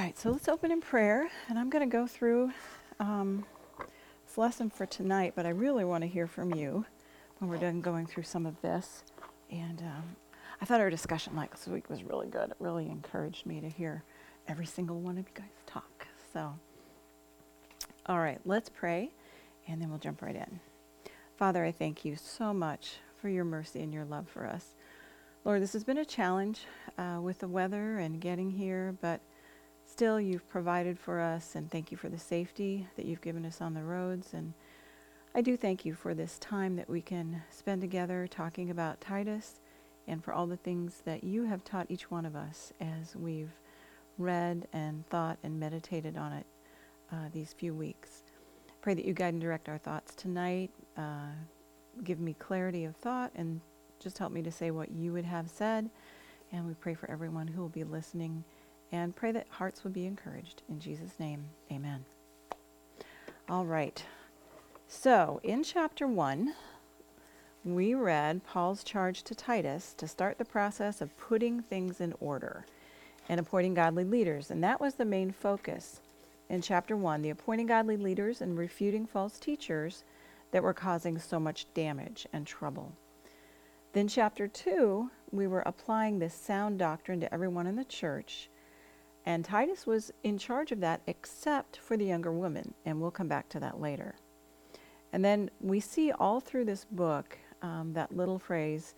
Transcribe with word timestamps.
right, 0.00 0.18
so 0.18 0.30
let's 0.30 0.48
open 0.48 0.70
in 0.70 0.80
prayer, 0.80 1.28
and 1.48 1.58
I'm 1.58 1.68
going 1.68 1.86
to 1.86 1.92
go 1.92 2.06
through 2.06 2.52
um, 3.00 3.44
this 4.26 4.38
lesson 4.38 4.70
for 4.70 4.86
tonight, 4.86 5.34
but 5.36 5.44
I 5.44 5.50
really 5.50 5.84
want 5.84 6.02
to 6.02 6.08
hear 6.08 6.26
from 6.26 6.54
you 6.54 6.86
when 7.38 7.50
we're 7.50 7.58
done 7.58 7.82
going 7.82 8.06
through 8.06 8.22
some 8.22 8.46
of 8.46 8.58
this. 8.62 9.04
And 9.50 9.80
um, 9.80 10.16
I 10.58 10.64
thought 10.64 10.80
our 10.80 10.88
discussion 10.88 11.36
last 11.36 11.68
week 11.68 11.90
was 11.90 12.02
really 12.02 12.28
good. 12.28 12.50
It 12.50 12.56
really 12.58 12.88
encouraged 12.88 13.44
me 13.44 13.60
to 13.60 13.68
hear 13.68 14.02
every 14.48 14.64
single 14.64 15.00
one 15.00 15.18
of 15.18 15.26
you 15.28 15.34
guys 15.34 15.50
talk. 15.66 16.06
So, 16.32 16.54
all 18.06 18.20
right, 18.20 18.40
let's 18.46 18.70
pray, 18.70 19.10
and 19.68 19.82
then 19.82 19.90
we'll 19.90 19.98
jump 19.98 20.22
right 20.22 20.36
in. 20.36 20.60
Father, 21.36 21.62
I 21.62 21.72
thank 21.72 22.06
you 22.06 22.16
so 22.16 22.54
much 22.54 22.96
for 23.20 23.28
your 23.28 23.44
mercy 23.44 23.82
and 23.82 23.92
your 23.92 24.06
love 24.06 24.28
for 24.28 24.46
us. 24.46 24.76
Lord, 25.44 25.60
this 25.60 25.74
has 25.74 25.84
been 25.84 25.98
a 25.98 26.06
challenge 26.06 26.60
uh, 26.96 27.18
with 27.20 27.40
the 27.40 27.48
weather 27.48 27.98
and 27.98 28.18
getting 28.18 28.50
here, 28.50 28.94
but 29.02 29.20
still 30.00 30.18
you've 30.18 30.48
provided 30.48 30.98
for 30.98 31.20
us, 31.20 31.56
and 31.56 31.70
thank 31.70 31.90
you 31.90 31.96
for 31.98 32.08
the 32.08 32.18
safety 32.18 32.88
that 32.96 33.04
you've 33.04 33.20
given 33.20 33.44
us 33.44 33.60
on 33.60 33.74
the 33.74 33.82
roads. 33.82 34.32
And 34.32 34.54
I 35.34 35.42
do 35.42 35.58
thank 35.58 35.84
you 35.84 35.92
for 35.92 36.14
this 36.14 36.38
time 36.38 36.74
that 36.76 36.88
we 36.88 37.02
can 37.02 37.42
spend 37.50 37.82
together 37.82 38.26
talking 38.26 38.70
about 38.70 39.02
Titus 39.02 39.60
and 40.08 40.24
for 40.24 40.32
all 40.32 40.46
the 40.46 40.56
things 40.56 41.02
that 41.04 41.22
you 41.22 41.44
have 41.44 41.62
taught 41.64 41.90
each 41.90 42.10
one 42.10 42.24
of 42.24 42.34
us 42.34 42.72
as 42.80 43.14
we've 43.14 43.52
read 44.16 44.66
and 44.72 45.06
thought 45.10 45.36
and 45.42 45.60
meditated 45.60 46.16
on 46.16 46.32
it 46.32 46.46
uh, 47.12 47.28
these 47.34 47.52
few 47.52 47.74
weeks. 47.74 48.22
Pray 48.80 48.94
that 48.94 49.04
you 49.04 49.12
guide 49.12 49.34
and 49.34 49.42
direct 49.42 49.68
our 49.68 49.76
thoughts 49.76 50.14
tonight. 50.14 50.70
Uh, 50.96 51.28
give 52.04 52.20
me 52.20 52.32
clarity 52.38 52.86
of 52.86 52.96
thought 52.96 53.32
and 53.34 53.60
just 53.98 54.16
help 54.16 54.32
me 54.32 54.40
to 54.40 54.50
say 54.50 54.70
what 54.70 54.90
you 54.90 55.12
would 55.12 55.26
have 55.26 55.50
said. 55.50 55.90
And 56.52 56.66
we 56.66 56.72
pray 56.72 56.94
for 56.94 57.10
everyone 57.10 57.46
who 57.46 57.60
will 57.60 57.68
be 57.68 57.84
listening 57.84 58.42
and 58.92 59.14
pray 59.14 59.32
that 59.32 59.46
hearts 59.50 59.84
would 59.84 59.92
be 59.92 60.06
encouraged. 60.06 60.62
In 60.68 60.80
Jesus' 60.80 61.18
name, 61.18 61.44
amen. 61.70 62.04
All 63.48 63.64
right. 63.64 64.04
So, 64.88 65.40
in 65.42 65.62
chapter 65.62 66.06
1, 66.06 66.54
we 67.64 67.94
read 67.94 68.44
Paul's 68.44 68.82
charge 68.82 69.22
to 69.24 69.34
Titus 69.34 69.94
to 69.98 70.08
start 70.08 70.38
the 70.38 70.44
process 70.44 71.00
of 71.00 71.16
putting 71.16 71.62
things 71.62 72.00
in 72.00 72.14
order 72.20 72.64
and 73.28 73.38
appointing 73.38 73.74
godly 73.74 74.04
leaders. 74.04 74.50
And 74.50 74.62
that 74.64 74.80
was 74.80 74.94
the 74.94 75.04
main 75.04 75.30
focus 75.30 76.00
in 76.48 76.60
chapter 76.60 76.96
1 76.96 77.22
the 77.22 77.30
appointing 77.30 77.66
godly 77.66 77.96
leaders 77.96 78.40
and 78.40 78.58
refuting 78.58 79.06
false 79.06 79.38
teachers 79.38 80.04
that 80.50 80.62
were 80.62 80.74
causing 80.74 81.18
so 81.18 81.38
much 81.38 81.72
damage 81.74 82.26
and 82.32 82.46
trouble. 82.46 82.92
Then, 83.92 84.08
chapter 84.08 84.48
2, 84.48 85.10
we 85.32 85.46
were 85.46 85.62
applying 85.66 86.18
this 86.18 86.34
sound 86.34 86.78
doctrine 86.78 87.20
to 87.20 87.32
everyone 87.32 87.66
in 87.66 87.76
the 87.76 87.84
church. 87.84 88.48
And 89.26 89.44
Titus 89.44 89.86
was 89.86 90.12
in 90.22 90.38
charge 90.38 90.72
of 90.72 90.80
that 90.80 91.02
except 91.06 91.76
for 91.76 91.96
the 91.96 92.06
younger 92.06 92.32
woman, 92.32 92.74
And 92.84 93.00
we'll 93.00 93.10
come 93.10 93.28
back 93.28 93.48
to 93.50 93.60
that 93.60 93.80
later. 93.80 94.14
And 95.12 95.24
then 95.24 95.50
we 95.60 95.80
see 95.80 96.12
all 96.12 96.40
through 96.40 96.64
this 96.64 96.84
book 96.84 97.38
um, 97.62 97.92
that 97.92 98.16
little 98.16 98.38
phrase, 98.38 98.94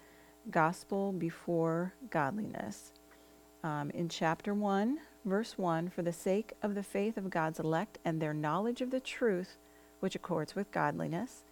gospel 0.50 1.12
before 1.12 1.94
godliness. 2.10 2.92
Um, 3.64 3.90
in 3.90 4.08
chapter 4.08 4.54
1, 4.54 4.98
verse 5.24 5.56
1, 5.56 5.90
for 5.90 6.02
the 6.02 6.12
sake 6.12 6.52
of 6.62 6.74
the 6.74 6.82
faith 6.82 7.16
of 7.16 7.30
God's 7.30 7.60
elect 7.60 7.98
and 8.04 8.20
their 8.20 8.34
knowledge 8.34 8.80
of 8.80 8.90
the 8.90 9.00
truth, 9.00 9.58
which 10.00 10.14
accords 10.16 10.54
with 10.54 10.70
godliness. 10.72 11.44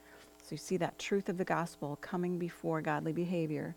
So 0.42 0.52
you 0.52 0.56
see 0.56 0.76
that 0.78 0.98
truth 0.98 1.28
of 1.28 1.38
the 1.38 1.44
gospel 1.44 1.98
coming 2.00 2.38
before 2.38 2.80
godly 2.80 3.12
behavior. 3.12 3.76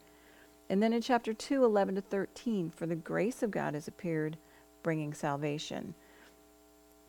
And 0.70 0.82
then 0.82 0.94
in 0.94 1.02
chapter 1.02 1.34
2, 1.34 1.64
11 1.64 1.96
to 1.96 2.02
13, 2.02 2.72
for 2.72 2.88
the 2.88 2.96
grace 2.96 3.44
of 3.44 3.52
God 3.52 3.76
has 3.76 3.88
appeared, 3.88 4.38
bringing 4.84 5.14
salvation, 5.14 5.96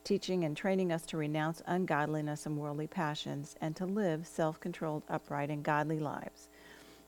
teaching 0.04 0.44
and 0.44 0.56
training 0.56 0.92
us 0.92 1.04
to 1.06 1.16
renounce 1.16 1.62
ungodliness 1.66 2.46
and 2.46 2.56
worldly 2.56 2.86
passions 2.86 3.56
and 3.60 3.74
to 3.76 3.84
live 3.84 4.26
self 4.26 4.60
controlled, 4.60 5.02
upright, 5.08 5.50
and 5.50 5.62
godly 5.62 5.98
lives. 5.98 6.48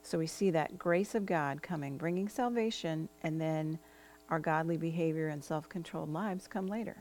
So 0.03 0.17
we 0.17 0.27
see 0.27 0.51
that 0.51 0.77
grace 0.77 1.15
of 1.15 1.25
God 1.25 1.61
coming, 1.61 1.97
bringing 1.97 2.29
salvation, 2.29 3.09
and 3.23 3.41
then 3.41 3.79
our 4.29 4.39
godly 4.39 4.77
behavior 4.77 5.29
and 5.29 5.43
self 5.43 5.67
controlled 5.69 6.11
lives 6.13 6.47
come 6.47 6.67
later. 6.67 6.97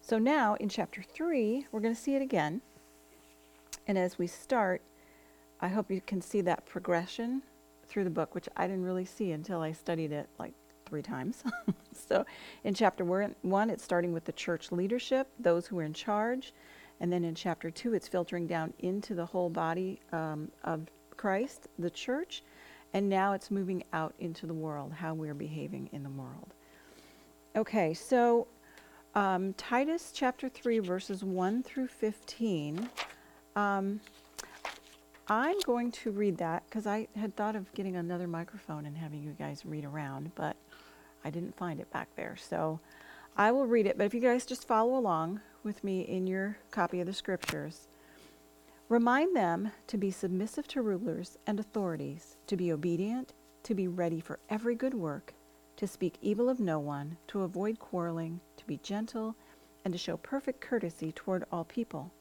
So 0.00 0.18
now 0.18 0.54
in 0.54 0.68
chapter 0.68 1.02
3, 1.02 1.66
we're 1.70 1.80
going 1.80 1.94
to 1.94 2.00
see 2.00 2.14
it 2.14 2.22
again. 2.22 2.60
And 3.86 3.96
as 3.96 4.18
we 4.18 4.26
start, 4.26 4.82
I 5.60 5.68
hope 5.68 5.90
you 5.90 6.00
can 6.00 6.20
see 6.20 6.40
that 6.40 6.66
progression 6.66 7.42
through 7.88 8.04
the 8.04 8.10
book, 8.10 8.34
which 8.34 8.48
I 8.56 8.66
didn't 8.66 8.84
really 8.84 9.04
see 9.04 9.30
until 9.30 9.60
I 9.60 9.72
studied 9.72 10.12
it 10.12 10.28
like 10.38 10.54
three 10.92 11.00
times. 11.00 11.42
so 11.94 12.22
in 12.64 12.74
chapter 12.74 13.02
one, 13.02 13.70
it's 13.70 13.82
starting 13.82 14.12
with 14.12 14.26
the 14.26 14.32
church 14.32 14.70
leadership, 14.70 15.26
those 15.38 15.66
who 15.66 15.78
are 15.78 15.84
in 15.84 15.94
charge. 15.94 16.52
And 17.00 17.10
then 17.10 17.24
in 17.24 17.34
chapter 17.34 17.70
two, 17.70 17.94
it's 17.94 18.06
filtering 18.06 18.46
down 18.46 18.74
into 18.80 19.14
the 19.14 19.24
whole 19.24 19.48
body 19.48 20.00
um, 20.12 20.50
of 20.64 20.82
Christ, 21.16 21.68
the 21.78 21.88
church. 21.88 22.42
And 22.92 23.08
now 23.08 23.32
it's 23.32 23.50
moving 23.50 23.82
out 23.94 24.12
into 24.18 24.46
the 24.46 24.52
world, 24.52 24.92
how 24.92 25.14
we're 25.14 25.32
behaving 25.32 25.88
in 25.92 26.02
the 26.02 26.10
world. 26.10 26.52
Okay, 27.56 27.94
so 27.94 28.46
um, 29.14 29.54
Titus 29.54 30.12
chapter 30.14 30.50
3, 30.50 30.80
verses 30.80 31.24
1 31.24 31.62
through 31.62 31.88
15. 31.88 32.86
Um, 33.56 33.98
I'm 35.26 35.58
going 35.60 35.90
to 35.92 36.10
read 36.10 36.36
that 36.36 36.64
because 36.68 36.86
I 36.86 37.08
had 37.16 37.34
thought 37.34 37.56
of 37.56 37.72
getting 37.72 37.96
another 37.96 38.26
microphone 38.26 38.84
and 38.84 38.94
having 38.98 39.22
you 39.22 39.34
guys 39.38 39.64
read 39.64 39.86
around, 39.86 40.32
but 40.34 40.54
I 41.24 41.30
didn't 41.30 41.56
find 41.56 41.80
it 41.80 41.90
back 41.90 42.08
there. 42.16 42.36
So 42.36 42.80
I 43.36 43.50
will 43.50 43.66
read 43.66 43.86
it, 43.86 43.96
but 43.96 44.04
if 44.04 44.14
you 44.14 44.20
guys 44.20 44.44
just 44.44 44.66
follow 44.66 44.96
along 44.96 45.40
with 45.62 45.82
me 45.82 46.02
in 46.02 46.26
your 46.26 46.58
copy 46.70 47.00
of 47.00 47.06
the 47.06 47.12
scriptures, 47.12 47.88
remind 48.88 49.34
them 49.34 49.70
to 49.86 49.96
be 49.96 50.10
submissive 50.10 50.68
to 50.68 50.82
rulers 50.82 51.38
and 51.46 51.58
authorities, 51.58 52.36
to 52.46 52.56
be 52.56 52.72
obedient, 52.72 53.32
to 53.62 53.74
be 53.74 53.88
ready 53.88 54.20
for 54.20 54.38
every 54.50 54.74
good 54.74 54.94
work, 54.94 55.32
to 55.76 55.86
speak 55.86 56.16
evil 56.20 56.48
of 56.48 56.60
no 56.60 56.78
one, 56.78 57.16
to 57.28 57.42
avoid 57.42 57.78
quarreling, 57.78 58.40
to 58.56 58.66
be 58.66 58.78
gentle, 58.82 59.34
and 59.84 59.92
to 59.92 59.98
show 59.98 60.16
perfect 60.16 60.60
courtesy 60.60 61.12
toward 61.12 61.44
all 61.50 61.64
people. 61.64 62.12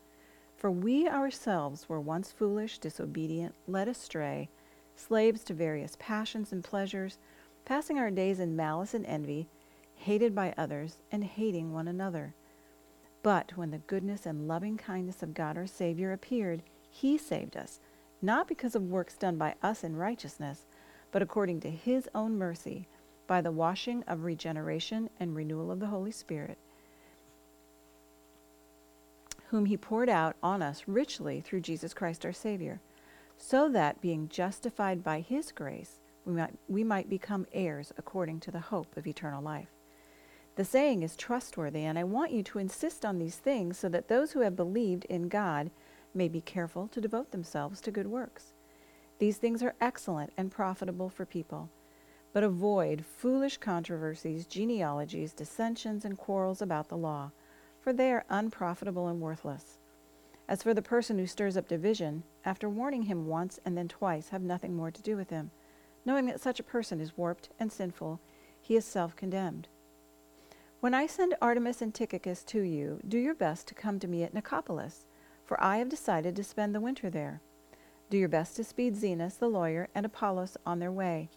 For 0.56 0.72
we 0.72 1.08
ourselves 1.08 1.90
were 1.90 2.00
once 2.00 2.32
foolish, 2.32 2.78
disobedient, 2.78 3.56
led 3.68 3.88
astray, 3.88 4.50
slaves 4.96 5.44
to 5.46 5.54
various 5.54 5.98
passions 6.00 6.52
and 6.52 6.64
pleasures, 6.64 7.18
passing 7.66 7.98
our 7.98 8.12
days 8.12 8.40
in 8.40 8.56
malice 8.56 8.94
and 8.94 9.06
envy, 9.06 9.48
hated 9.96 10.34
by 10.34 10.54
others, 10.58 10.98
and 11.12 11.24
hating 11.24 11.74
one 11.74 11.88
another. 11.88 12.34
But 13.24 13.56
when 13.56 13.72
the 13.72 13.78
goodness 13.80 14.26
and 14.26 14.48
loving 14.48 14.78
kindness 14.78 15.22
of 15.22 15.34
God 15.34 15.58
our 15.58 15.68
Savior 15.68 16.12
appeared, 16.12 16.64
he 16.90 17.18
saved 17.18 17.56
us, 17.56 17.80
not 18.22 18.48
because 18.48 18.76
of 18.76 18.90
works 18.90 19.16
done 19.16 19.38
by 19.38 19.56
us 19.62 19.84
in 19.84 19.96
righteousness, 19.96 20.66
but 21.12 21.22
according 21.22 21.60
to 21.62 21.70
his 21.70 22.10
own 22.16 22.38
mercy, 22.38 22.88
by 23.28 23.42
the 23.42 23.52
washing 23.52 24.04
of 24.08 24.24
regeneration 24.24 25.10
and 25.20 25.36
renewal 25.36 25.72
of 25.72 25.80
the 25.80 25.88
Holy 25.88 26.12
Spirit 26.12 26.58
whom 29.52 29.66
he 29.66 29.76
poured 29.76 30.08
out 30.08 30.38
on 30.42 30.62
us 30.62 30.84
richly 30.88 31.42
through 31.42 31.60
Jesus 31.60 31.94
Christ 31.94 32.26
our 32.26 32.32
Savior, 32.32 32.80
so 33.38 33.68
that, 33.68 34.00
being 34.00 34.30
justified 34.30 35.04
by 35.04 35.20
his 35.20 35.52
grace, 35.52 36.00
we 36.26 36.34
might, 36.34 36.54
we 36.68 36.84
might 36.84 37.10
become 37.10 37.48
heirs 37.52 37.92
according 37.98 38.40
to 38.42 38.52
the 38.52 38.60
hope 38.60 38.96
of 38.98 39.08
eternal 39.08 39.42
life. 39.42 39.70
The 40.56 40.66
saying 40.66 41.04
is 41.04 41.16
trustworthy, 41.16 41.84
and 41.84 41.98
I 41.98 42.04
want 42.04 42.32
you 42.32 42.44
to 42.44 42.60
insist 42.60 43.06
on 43.06 43.20
these 43.20 43.38
things 43.38 43.78
so 43.78 43.90
that 43.90 44.08
those 44.08 44.32
who 44.32 44.42
have 44.42 44.56
believed 44.56 45.06
in 45.06 45.30
God 45.30 45.72
may 46.14 46.28
be 46.28 46.42
careful 46.42 46.88
to 46.90 47.02
devote 47.02 47.32
themselves 47.32 47.80
to 47.82 47.92
good 47.92 48.08
works. 48.08 48.54
These 49.20 49.38
things 49.38 49.64
are 49.64 49.76
excellent 49.80 50.34
and 50.38 50.52
profitable 50.52 51.10
for 51.10 51.26
people. 51.26 51.70
But 52.34 52.44
avoid 52.44 53.06
foolish 53.06 53.58
controversies, 53.58 54.46
genealogies, 54.46 55.34
dissensions, 55.34 56.06
and 56.06 56.18
quarrels 56.18 56.62
about 56.62 56.90
the 56.90 56.98
law 56.98 57.32
for 57.82 57.92
they 57.92 58.12
are 58.12 58.26
unprofitable 58.30 59.08
and 59.08 59.20
worthless. 59.20 59.80
As 60.48 60.64
for 60.64 60.74
the 60.74 60.82
person 60.82 61.18
who 61.18 61.26
stirs 61.26 61.58
up 61.58 61.68
division, 61.68 62.24
after 62.46 62.70
warning 62.70 63.04
him 63.04 63.26
once 63.26 63.60
and 63.66 63.78
then 63.78 63.88
twice, 63.88 64.30
have 64.30 64.42
nothing 64.42 64.76
more 64.76 64.92
to 64.92 65.02
do 65.02 65.18
with 65.18 65.30
him. 65.30 65.52
Knowing 66.06 66.26
that 66.26 66.42
such 66.42 66.60
a 66.60 66.64
person 66.64 67.00
is 67.00 67.18
warped 67.18 67.50
and 67.60 67.72
sinful, 67.72 68.20
he 68.60 68.76
is 68.76 68.86
self 68.86 69.16
condemned. 69.16 69.68
When 70.80 70.94
I 70.94 71.06
send 71.06 71.36
Artemas 71.42 71.82
and 71.82 71.94
Tychicus 71.94 72.44
to 72.46 72.62
you, 72.62 73.00
do 73.08 73.18
your 73.18 73.36
best 73.36 73.68
to 73.68 73.76
come 73.76 74.00
to 74.00 74.08
me 74.08 74.24
at 74.24 74.34
Nicopolis, 74.34 75.06
for 75.46 75.62
I 75.64 75.78
have 75.78 75.90
decided 75.90 76.36
to 76.36 76.44
spend 76.44 76.74
the 76.74 76.80
winter 76.80 77.10
there. 77.10 77.42
Do 78.10 78.18
your 78.18 78.30
best 78.30 78.56
to 78.56 78.64
speed 78.64 78.96
Zenas 78.96 79.38
the 79.38 79.48
lawyer 79.48 79.90
and 79.94 80.06
Apollos 80.06 80.58
on 80.66 80.80
their 80.80 80.92
way. 80.92 81.30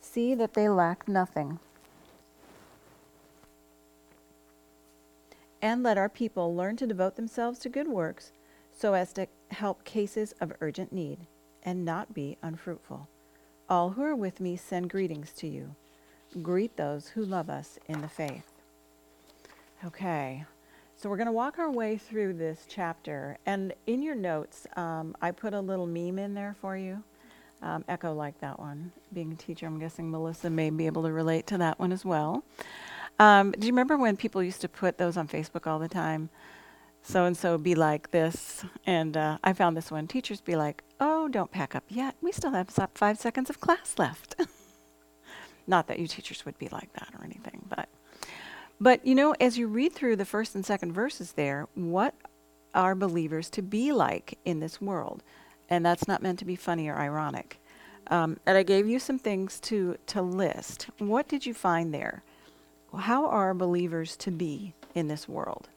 See 0.00 0.34
that 0.34 0.54
they 0.54 0.68
lack 0.68 1.08
nothing. 1.08 1.58
and 5.64 5.82
let 5.82 5.96
our 5.96 6.10
people 6.10 6.54
learn 6.54 6.76
to 6.76 6.86
devote 6.86 7.16
themselves 7.16 7.58
to 7.58 7.70
good 7.70 7.88
works 7.88 8.32
so 8.70 8.92
as 8.92 9.14
to 9.14 9.26
help 9.50 9.82
cases 9.82 10.34
of 10.38 10.52
urgent 10.60 10.92
need 10.92 11.26
and 11.62 11.86
not 11.86 12.12
be 12.12 12.36
unfruitful. 12.42 13.08
All 13.68 13.90
who 13.90 14.02
are 14.02 14.14
with 14.14 14.40
me 14.40 14.56
send 14.56 14.90
greetings 14.90 15.32
to 15.38 15.46
you. 15.46 15.74
Greet 16.42 16.76
those 16.76 17.08
who 17.08 17.24
love 17.24 17.48
us 17.48 17.78
in 17.88 18.02
the 18.02 18.08
faith. 18.08 18.50
Okay, 19.84 20.44
so 20.96 21.08
we're 21.08 21.16
going 21.16 21.26
to 21.26 21.32
walk 21.32 21.58
our 21.58 21.70
way 21.70 21.96
through 21.96 22.34
this 22.34 22.66
chapter. 22.68 23.38
And 23.46 23.72
in 23.86 24.02
your 24.02 24.14
notes, 24.14 24.66
um, 24.76 25.16
I 25.22 25.30
put 25.30 25.54
a 25.54 25.60
little 25.60 25.86
meme 25.86 26.18
in 26.18 26.34
there 26.34 26.56
for 26.60 26.76
you. 26.76 27.02
Um, 27.62 27.84
Echo 27.88 28.12
like 28.12 28.38
that 28.40 28.58
one. 28.58 28.92
Being 29.12 29.32
a 29.32 29.36
teacher, 29.36 29.66
I'm 29.66 29.78
guessing 29.78 30.10
Melissa 30.10 30.50
may 30.50 30.68
be 30.68 30.86
able 30.86 31.02
to 31.04 31.12
relate 31.12 31.46
to 31.48 31.58
that 31.58 31.78
one 31.78 31.92
as 31.92 32.04
well. 32.04 32.44
Um, 33.18 33.52
do 33.52 33.66
you 33.66 33.72
remember 33.72 33.96
when 33.96 34.16
people 34.16 34.42
used 34.42 34.60
to 34.60 34.68
put 34.68 34.98
those 34.98 35.16
on 35.16 35.28
Facebook 35.28 35.66
all 35.66 35.78
the 35.78 35.88
time? 35.88 36.28
So 37.06 37.26
and 37.26 37.36
so 37.36 37.58
be 37.58 37.74
like 37.74 38.10
this. 38.10 38.64
And 38.86 39.16
uh, 39.16 39.38
I 39.44 39.52
found 39.52 39.76
this 39.76 39.90
one. 39.90 40.06
Teachers 40.06 40.40
be 40.40 40.56
like, 40.56 40.82
oh, 40.98 41.28
don't 41.28 41.50
pack 41.50 41.74
up 41.74 41.84
yet. 41.88 42.16
We 42.22 42.32
still 42.32 42.52
have 42.52 42.70
five 42.94 43.18
seconds 43.18 43.50
of 43.50 43.60
class 43.60 43.94
left. 43.98 44.36
Not 45.66 45.86
that 45.86 45.98
you 45.98 46.08
teachers 46.08 46.44
would 46.46 46.58
be 46.58 46.68
like 46.68 46.92
that 46.94 47.10
or 47.16 47.24
anything, 47.24 47.64
but. 47.68 47.88
But 48.80 49.06
you 49.06 49.14
know, 49.14 49.34
as 49.38 49.56
you 49.58 49.68
read 49.68 49.92
through 49.92 50.16
the 50.16 50.24
first 50.24 50.54
and 50.54 50.64
second 50.64 50.92
verses 50.92 51.32
there, 51.32 51.68
what 51.74 52.14
are 52.74 52.94
believers 52.94 53.50
to 53.50 53.62
be 53.62 53.92
like 53.92 54.38
in 54.44 54.60
this 54.60 54.80
world? 54.80 55.22
And 55.68 55.84
that's 55.84 56.08
not 56.08 56.22
meant 56.22 56.38
to 56.40 56.44
be 56.44 56.56
funny 56.56 56.88
or 56.88 56.96
ironic. 56.96 57.60
Um, 58.08 58.38
and 58.46 58.56
I 58.58 58.62
gave 58.62 58.88
you 58.88 58.98
some 58.98 59.18
things 59.18 59.60
to, 59.60 59.96
to 60.06 60.22
list. 60.22 60.88
What 60.98 61.28
did 61.28 61.46
you 61.46 61.54
find 61.54 61.92
there? 61.92 62.22
How 62.96 63.26
are 63.26 63.54
believers 63.54 64.16
to 64.16 64.30
be 64.30 64.74
in 64.94 65.08
this 65.08 65.28
world? 65.28 65.68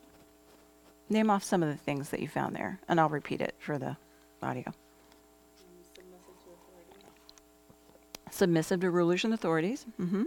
Name 1.10 1.30
off 1.30 1.44
some 1.44 1.64
of 1.64 1.70
the 1.70 1.78
things 1.78 2.10
that 2.10 2.20
you 2.20 2.28
found 2.28 2.56
there, 2.56 2.80
and 2.88 3.00
I'll 3.00 3.10
repeat 3.10 3.42
it 3.42 3.56
for 3.60 3.78
the 3.78 3.96
audio. 4.42 4.74
Submissive 8.30 8.82
to 8.82 8.92
rulers 8.92 9.24
and 9.24 9.34
authorities. 9.34 9.86
Mm-hmm. 10.00 10.24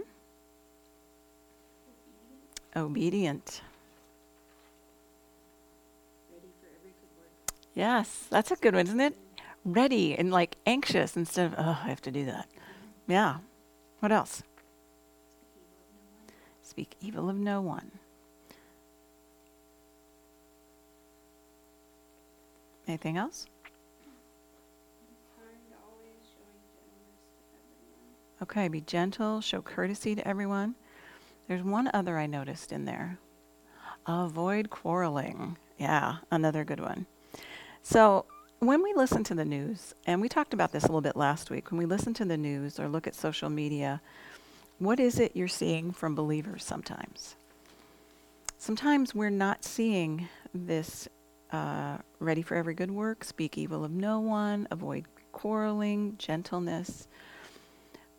Obedient. 2.75 3.61
Yes, 7.73 8.25
that's 8.29 8.51
a 8.51 8.55
good 8.55 8.75
one, 8.75 8.87
isn't 8.87 8.99
it? 8.99 9.15
Ready 9.63 10.17
and 10.17 10.31
like 10.31 10.57
anxious 10.65 11.15
instead 11.15 11.45
of, 11.45 11.55
oh, 11.57 11.79
I 11.83 11.87
have 11.89 12.01
to 12.01 12.11
do 12.11 12.25
that. 12.25 12.47
Yeah. 13.07 13.37
What 13.99 14.11
else? 14.11 14.41
Speak 16.63 16.95
evil 16.99 17.29
of 17.29 17.37
no 17.37 17.61
one. 17.61 17.91
Anything 22.91 23.15
else? 23.15 23.45
Okay, 28.41 28.67
be 28.67 28.81
gentle, 28.81 29.39
show 29.39 29.61
courtesy 29.61 30.13
to 30.13 30.27
everyone. 30.27 30.75
There's 31.47 31.63
one 31.63 31.89
other 31.93 32.17
I 32.17 32.25
noticed 32.25 32.73
in 32.73 32.83
there. 32.83 33.17
Avoid 34.05 34.69
quarreling. 34.69 35.55
Yeah, 35.77 36.17
another 36.31 36.65
good 36.65 36.81
one. 36.81 37.05
So, 37.81 38.25
when 38.59 38.83
we 38.83 38.93
listen 38.93 39.23
to 39.23 39.35
the 39.35 39.45
news, 39.45 39.95
and 40.05 40.19
we 40.19 40.27
talked 40.27 40.53
about 40.53 40.73
this 40.73 40.83
a 40.83 40.87
little 40.87 40.99
bit 40.99 41.15
last 41.15 41.49
week, 41.49 41.71
when 41.71 41.77
we 41.77 41.85
listen 41.85 42.13
to 42.15 42.25
the 42.25 42.35
news 42.35 42.77
or 42.77 42.89
look 42.89 43.07
at 43.07 43.15
social 43.15 43.49
media, 43.49 44.01
what 44.79 44.99
is 44.99 45.17
it 45.17 45.33
you're 45.33 45.47
seeing 45.47 45.93
from 45.93 46.13
believers 46.13 46.65
sometimes? 46.65 47.37
Sometimes 48.57 49.15
we're 49.15 49.29
not 49.29 49.63
seeing 49.63 50.27
this 50.53 51.07
uh, 51.51 51.97
ready 52.19 52.41
for 52.41 52.55
every 52.55 52.73
good 52.73 52.91
work, 52.91 53.23
speak 53.23 53.57
evil 53.57 53.83
of 53.83 53.91
no 53.91 54.19
one, 54.19 54.67
avoid 54.71 55.05
quarreling, 55.31 56.15
gentleness. 56.17 57.07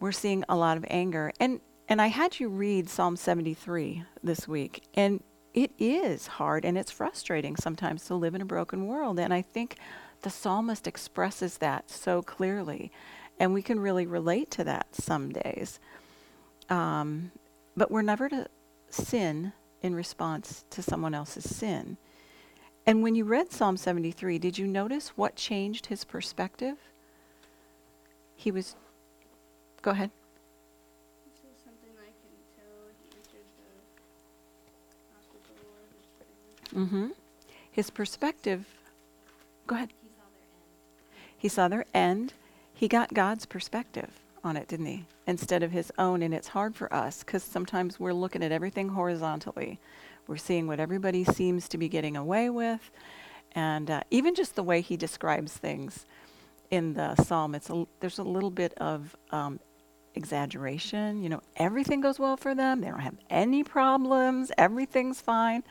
We're 0.00 0.12
seeing 0.12 0.44
a 0.48 0.56
lot 0.56 0.76
of 0.76 0.84
anger. 0.88 1.32
And 1.40 1.60
and 1.88 2.00
I 2.00 2.06
had 2.06 2.40
you 2.40 2.48
read 2.48 2.88
Psalm 2.88 3.16
73 3.16 4.04
this 4.22 4.48
week, 4.48 4.84
and 4.94 5.22
it 5.52 5.72
is 5.78 6.26
hard 6.26 6.64
and 6.64 6.78
it's 6.78 6.90
frustrating 6.90 7.56
sometimes 7.56 8.06
to 8.06 8.14
live 8.14 8.34
in 8.34 8.40
a 8.40 8.46
broken 8.46 8.86
world. 8.86 9.18
And 9.18 9.34
I 9.34 9.42
think 9.42 9.76
the 10.22 10.30
psalmist 10.30 10.86
expresses 10.86 11.58
that 11.58 11.90
so 11.90 12.22
clearly, 12.22 12.90
and 13.38 13.52
we 13.52 13.62
can 13.62 13.78
really 13.78 14.06
relate 14.06 14.50
to 14.52 14.64
that 14.64 14.94
some 14.94 15.30
days. 15.30 15.80
Um, 16.70 17.32
but 17.76 17.90
we're 17.90 18.02
never 18.02 18.28
to 18.28 18.48
sin 18.90 19.52
in 19.82 19.94
response 19.94 20.64
to 20.70 20.82
someone 20.82 21.14
else's 21.14 21.44
sin. 21.44 21.96
And 22.86 23.02
when 23.02 23.14
you 23.14 23.24
read 23.24 23.52
Psalm 23.52 23.76
73, 23.76 24.38
did 24.38 24.58
you 24.58 24.66
notice 24.66 25.10
what 25.10 25.36
changed 25.36 25.86
his 25.86 26.04
perspective? 26.04 26.76
He 28.34 28.50
was. 28.50 28.74
Go 29.82 29.92
ahead. 29.92 30.10
Mm-hmm. 36.74 37.08
His 37.70 37.90
perspective. 37.90 38.64
Go 39.66 39.76
ahead. 39.76 39.92
He 40.02 40.08
saw 40.08 40.24
their 40.32 40.42
end. 40.42 40.64
He 41.36 41.48
saw 41.48 41.68
their 41.68 41.84
end. 41.94 42.32
He 42.74 42.88
got 42.88 43.14
God's 43.14 43.46
perspective 43.46 44.10
on 44.42 44.56
it, 44.56 44.68
didn't 44.68 44.86
he? 44.86 45.04
Instead 45.26 45.62
of 45.62 45.70
his 45.70 45.92
own. 45.98 46.22
And 46.22 46.34
it's 46.34 46.48
hard 46.48 46.74
for 46.74 46.92
us 46.92 47.22
because 47.22 47.42
sometimes 47.42 48.00
we're 48.00 48.12
looking 48.12 48.42
at 48.42 48.52
everything 48.52 48.88
horizontally. 48.88 49.78
We're 50.26 50.36
seeing 50.36 50.66
what 50.66 50.80
everybody 50.80 51.24
seems 51.24 51.68
to 51.68 51.78
be 51.78 51.88
getting 51.88 52.16
away 52.16 52.50
with. 52.50 52.90
And 53.52 53.90
uh, 53.90 54.02
even 54.10 54.34
just 54.34 54.54
the 54.54 54.62
way 54.62 54.80
he 54.80 54.96
describes 54.96 55.52
things 55.52 56.06
in 56.70 56.94
the 56.94 57.14
psalm, 57.16 57.54
it's 57.54 57.68
a, 57.68 57.86
there's 58.00 58.18
a 58.18 58.22
little 58.22 58.50
bit 58.50 58.72
of 58.78 59.14
um, 59.30 59.60
exaggeration. 60.14 61.22
You 61.22 61.28
know, 61.28 61.42
everything 61.56 62.00
goes 62.00 62.18
well 62.18 62.36
for 62.36 62.54
them. 62.54 62.80
They 62.80 62.88
don't 62.88 63.00
have 63.00 63.18
any 63.30 63.62
problems. 63.64 64.50
Everything's 64.56 65.20
fine. 65.20 65.62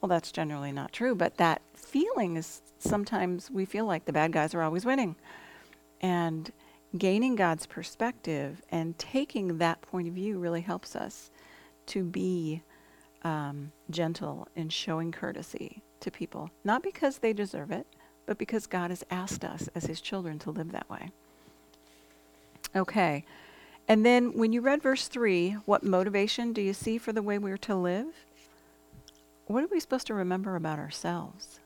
Well, 0.00 0.08
that's 0.08 0.30
generally 0.30 0.72
not 0.72 0.92
true, 0.92 1.14
but 1.14 1.36
that 1.38 1.62
feeling 1.74 2.36
is 2.36 2.62
sometimes 2.78 3.50
we 3.50 3.64
feel 3.64 3.86
like 3.86 4.04
the 4.04 4.12
bad 4.12 4.32
guys 4.32 4.54
are 4.54 4.62
always 4.62 4.84
winning. 4.84 5.16
And 6.00 6.52
gaining 6.96 7.34
God's 7.34 7.66
perspective 7.66 8.62
and 8.70 8.96
taking 8.98 9.58
that 9.58 9.82
point 9.82 10.08
of 10.08 10.14
view 10.14 10.38
really 10.38 10.60
helps 10.60 10.94
us 10.94 11.30
to 11.86 12.04
be 12.04 12.62
um, 13.22 13.72
gentle 13.90 14.48
and 14.56 14.72
showing 14.72 15.12
courtesy 15.12 15.82
to 16.00 16.10
people, 16.10 16.50
not 16.64 16.82
because 16.82 17.18
they 17.18 17.32
deserve 17.32 17.70
it, 17.70 17.86
but 18.26 18.38
because 18.38 18.66
God 18.66 18.90
has 18.90 19.04
asked 19.10 19.44
us 19.44 19.68
as 19.74 19.84
His 19.84 20.00
children 20.00 20.38
to 20.40 20.50
live 20.50 20.72
that 20.72 20.88
way. 20.90 21.10
Okay. 22.74 23.24
And 23.88 24.04
then 24.04 24.36
when 24.36 24.52
you 24.52 24.60
read 24.60 24.82
verse 24.82 25.08
3, 25.08 25.52
what 25.64 25.84
motivation 25.84 26.52
do 26.52 26.60
you 26.60 26.74
see 26.74 26.98
for 26.98 27.12
the 27.12 27.22
way 27.22 27.38
we're 27.38 27.56
to 27.58 27.74
live? 27.74 28.06
what 29.46 29.62
are 29.62 29.68
we 29.68 29.80
supposed 29.80 30.08
to 30.08 30.14
remember 30.14 30.56
about 30.56 30.78
ourselves? 30.78 31.60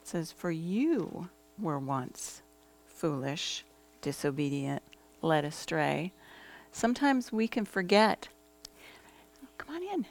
It 0.00 0.08
says, 0.08 0.32
For 0.32 0.50
you 0.50 1.28
were 1.58 1.78
once 1.78 2.42
foolish, 2.86 3.64
disobedient, 4.00 4.82
led 5.20 5.44
astray. 5.44 6.12
Sometimes 6.74 7.30
we 7.30 7.46
can 7.46 7.64
forget. 7.64 8.26
Come 9.58 9.76
on 9.76 9.82
in. 9.84 10.06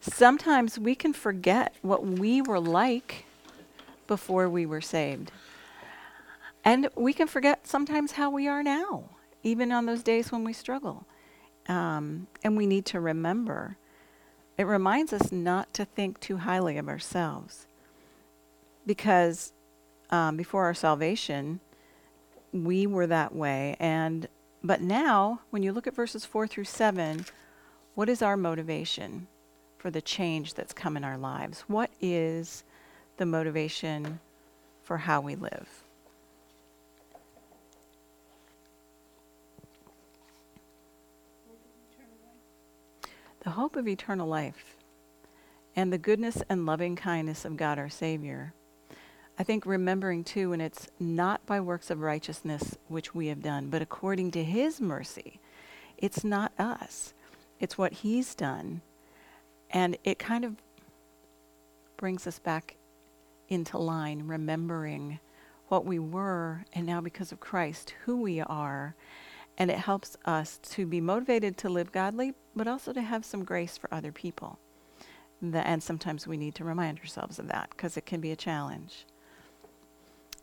Sometimes 0.00 0.76
we 0.76 0.96
can 0.96 1.12
forget 1.12 1.76
what 1.80 2.04
we 2.04 2.42
were 2.42 2.58
like 2.58 3.24
before 4.08 4.48
we 4.48 4.66
were 4.66 4.80
saved. 4.80 5.30
And 6.64 6.88
we 6.96 7.12
can 7.12 7.28
forget 7.28 7.68
sometimes 7.68 8.12
how 8.12 8.30
we 8.30 8.48
are 8.48 8.64
now, 8.64 9.10
even 9.44 9.70
on 9.70 9.86
those 9.86 10.02
days 10.02 10.32
when 10.32 10.42
we 10.42 10.52
struggle. 10.52 11.06
Um, 11.68 12.26
and 12.42 12.56
we 12.56 12.66
need 12.66 12.84
to 12.86 13.00
remember 13.00 13.76
it 14.56 14.66
reminds 14.66 15.12
us 15.12 15.30
not 15.30 15.72
to 15.74 15.84
think 15.84 16.18
too 16.18 16.38
highly 16.38 16.78
of 16.78 16.88
ourselves. 16.88 17.68
Because 18.84 19.52
um, 20.10 20.36
before 20.36 20.64
our 20.64 20.74
salvation, 20.74 21.60
we 22.52 22.88
were 22.88 23.06
that 23.06 23.36
way. 23.36 23.76
And 23.78 24.26
but 24.62 24.80
now, 24.80 25.40
when 25.50 25.62
you 25.62 25.72
look 25.72 25.86
at 25.86 25.94
verses 25.94 26.24
four 26.24 26.46
through 26.46 26.64
seven, 26.64 27.24
what 27.94 28.08
is 28.08 28.22
our 28.22 28.36
motivation 28.36 29.26
for 29.78 29.90
the 29.90 30.00
change 30.00 30.54
that's 30.54 30.72
come 30.72 30.96
in 30.96 31.04
our 31.04 31.18
lives? 31.18 31.64
What 31.68 31.90
is 32.00 32.64
the 33.16 33.26
motivation 33.26 34.20
for 34.82 34.98
how 34.98 35.20
we 35.20 35.36
live? 35.36 35.68
the 43.48 43.54
hope 43.54 43.76
of 43.76 43.88
eternal 43.88 44.26
life 44.28 44.76
and 45.74 45.90
the 45.90 45.96
goodness 45.96 46.42
and 46.50 46.66
loving 46.66 46.94
kindness 46.94 47.46
of 47.46 47.56
God 47.56 47.78
our 47.78 47.88
Savior. 47.88 48.52
I 49.38 49.44
think 49.44 49.64
remembering 49.64 50.24
too, 50.24 50.52
and 50.52 50.60
it's 50.60 50.88
not 50.98 51.46
by 51.46 51.60
works 51.60 51.90
of 51.90 52.00
righteousness 52.00 52.76
which 52.88 53.14
we 53.14 53.28
have 53.28 53.40
done, 53.40 53.70
but 53.70 53.82
according 53.82 54.32
to 54.32 54.42
His 54.42 54.80
mercy. 54.80 55.38
It's 55.96 56.24
not 56.24 56.52
us, 56.58 57.14
it's 57.60 57.78
what 57.78 57.92
He's 57.92 58.34
done. 58.34 58.80
And 59.70 59.96
it 60.02 60.18
kind 60.18 60.44
of 60.44 60.56
brings 61.96 62.26
us 62.26 62.38
back 62.38 62.76
into 63.48 63.78
line, 63.78 64.26
remembering 64.26 65.20
what 65.68 65.84
we 65.84 65.98
were, 65.98 66.64
and 66.72 66.84
now 66.84 67.00
because 67.00 67.30
of 67.30 67.38
Christ, 67.38 67.94
who 68.04 68.20
we 68.20 68.40
are, 68.40 68.96
and 69.56 69.70
it 69.70 69.78
helps 69.78 70.16
us 70.24 70.58
to 70.70 70.86
be 70.86 71.00
motivated 71.00 71.56
to 71.58 71.68
live 71.68 71.92
godly, 71.92 72.34
but 72.56 72.66
also 72.66 72.92
to 72.92 73.02
have 73.02 73.24
some 73.24 73.44
grace 73.44 73.76
for 73.76 73.92
other 73.92 74.10
people. 74.10 74.58
And 75.40 75.82
sometimes 75.82 76.26
we 76.26 76.36
need 76.36 76.54
to 76.56 76.64
remind 76.64 76.98
ourselves 76.98 77.38
of 77.38 77.48
that 77.48 77.70
because 77.70 77.96
it 77.96 78.06
can 78.06 78.20
be 78.20 78.32
a 78.32 78.36
challenge. 78.36 79.04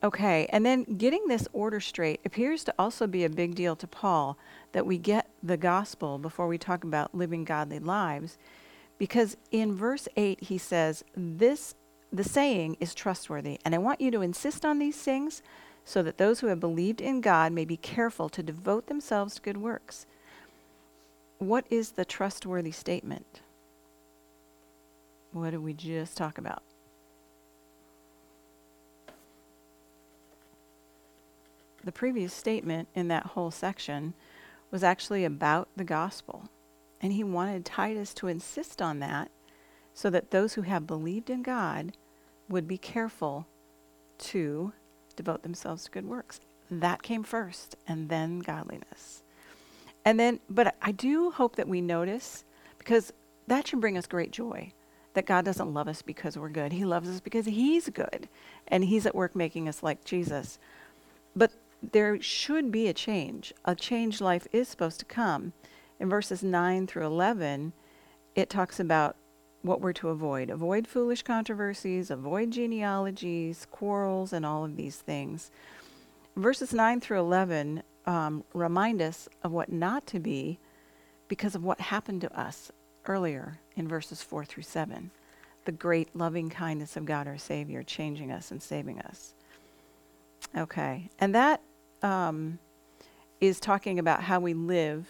Okay, 0.06 0.46
and 0.52 0.64
then 0.64 0.84
getting 0.84 1.28
this 1.28 1.48
order 1.52 1.80
straight 1.80 2.22
appears 2.24 2.64
to 2.66 2.76
also 2.78 3.08
be 3.08 3.24
a 3.24 3.30
big 3.30 3.56
deal 3.56 3.76
to 3.76 3.88
Paul 3.88 4.38
that 4.72 4.86
we 4.86 5.00
get 5.00 5.32
the 5.42 5.58
gospel 5.58 6.20
before 6.20 6.48
we 6.48 6.60
talk 6.60 6.84
about 6.84 7.16
living 7.16 7.44
godly 7.44 7.80
lives 7.80 8.38
because 9.00 9.36
in 9.50 9.76
verse 9.76 10.08
8 10.16 10.44
he 10.44 10.60
says 10.60 11.04
this 11.18 11.74
the 12.14 12.24
saying 12.24 12.78
is 12.80 12.94
trustworthy 12.94 13.60
and 13.66 13.74
I 13.74 13.80
want 13.80 14.00
you 14.00 14.12
to 14.12 14.22
insist 14.22 14.64
on 14.64 14.78
these 14.78 15.02
things 15.02 15.42
so 15.84 16.04
that 16.04 16.20
those 16.20 16.40
who 16.40 16.48
have 16.48 16.60
believed 16.60 17.02
in 17.02 17.20
God 17.20 17.52
may 17.52 17.66
be 17.66 17.76
careful 17.76 18.30
to 18.30 18.44
devote 18.44 18.86
themselves 18.86 19.36
to 19.36 19.42
good 19.42 19.58
works. 19.58 20.06
What 21.40 21.66
is 21.72 21.94
the 21.94 22.06
trustworthy 22.06 22.72
statement? 22.72 23.42
What 25.32 25.50
did 25.50 25.64
we 25.64 25.74
just 25.74 26.16
talk 26.16 26.38
about? 26.38 26.62
The 31.86 31.92
previous 31.92 32.34
statement 32.34 32.90
in 32.96 33.08
that 33.10 33.28
whole 33.28 33.52
section 33.52 34.16
was 34.72 34.84
actually 34.84 35.24
about 35.24 35.70
the 35.76 35.84
gospel. 35.84 36.50
And 37.00 37.14
he 37.14 37.24
wanted 37.24 37.64
Titus 37.64 38.14
to 38.16 38.28
insist 38.28 38.82
on 38.82 39.00
that 39.00 39.30
so 39.94 40.10
that 40.10 40.32
those 40.32 40.56
who 40.56 40.64
have 40.64 40.88
believed 40.88 41.30
in 41.30 41.44
God 41.44 41.96
would 42.50 42.68
be 42.68 42.78
careful 42.78 43.48
to 44.18 44.74
devote 45.16 45.44
themselves 45.44 45.86
to 45.86 45.92
good 45.92 46.06
works. 46.06 46.40
That 46.72 47.04
came 47.04 47.24
first, 47.24 47.76
and 47.88 48.10
then 48.10 48.40
godliness. 48.40 49.22
And 50.04 50.20
then, 50.20 50.40
but 50.50 50.76
I 50.82 50.92
do 50.92 51.32
hope 51.32 51.56
that 51.58 51.68
we 51.68 51.82
notice, 51.82 52.44
because 52.80 53.14
that 53.48 53.68
should 53.68 53.82
bring 53.82 53.98
us 53.98 54.08
great 54.08 54.32
joy, 54.32 54.74
that 55.14 55.28
God 55.28 55.46
doesn't 55.46 55.74
love 55.74 55.88
us 55.88 56.02
because 56.02 56.38
we're 56.38 56.50
good. 56.50 56.74
He 56.74 56.84
loves 56.84 57.08
us 57.08 57.20
because 57.20 57.46
He's 57.46 57.90
good, 57.90 58.28
and 58.68 58.84
He's 58.84 59.06
at 59.06 59.16
work 59.16 59.36
making 59.36 59.70
us 59.70 59.84
like 59.84 60.04
Jesus. 60.04 60.58
But 61.36 61.52
there 61.82 62.22
should 62.22 62.72
be 62.72 62.88
a 62.88 62.94
change. 62.94 63.54
A 63.64 63.76
changed 63.76 64.22
life 64.22 64.48
is 64.52 64.68
supposed 64.68 65.00
to 65.00 65.06
come. 65.06 65.54
In 66.00 66.10
verses 66.10 66.44
9 66.44 66.88
through 66.88 67.06
11, 67.06 67.74
it 68.36 68.50
talks 68.50 68.80
about 68.80 69.16
what 69.62 69.82
we're 69.82 69.94
to 69.94 70.10
avoid. 70.10 70.50
Avoid 70.50 70.88
foolish 70.88 71.24
controversies, 71.24 72.12
avoid 72.12 72.52
genealogies, 72.52 73.66
quarrels, 73.72 74.34
and 74.34 74.46
all 74.46 74.64
of 74.64 74.76
these 74.76 74.98
things. 74.98 75.52
Verses 76.36 76.74
9 76.74 77.00
through 77.02 77.20
11 77.20 77.82
um, 78.06 78.44
remind 78.54 79.02
us 79.02 79.28
of 79.44 79.52
what 79.52 79.72
not 79.72 80.06
to 80.08 80.20
be 80.20 80.60
because 81.28 81.56
of 81.56 81.64
what 81.64 81.80
happened 81.80 82.22
to 82.22 82.40
us 82.40 82.72
earlier 83.08 83.60
in 83.76 83.88
verses 83.88 84.22
4 84.22 84.46
through 84.46 84.64
7. 84.64 85.12
The 85.66 85.72
great 85.72 86.16
loving 86.16 86.50
kindness 86.50 86.96
of 86.96 87.06
God 87.06 87.28
our 87.28 87.38
Savior 87.38 87.82
changing 87.82 88.32
us 88.32 88.52
and 88.52 88.62
saving 88.62 89.00
us. 89.00 89.34
Okay, 90.58 91.10
and 91.20 91.36
that 91.36 91.62
um, 92.02 92.60
is 93.42 93.60
talking 93.60 94.00
about 94.00 94.24
how 94.24 94.40
we 94.40 94.54
live, 94.54 95.08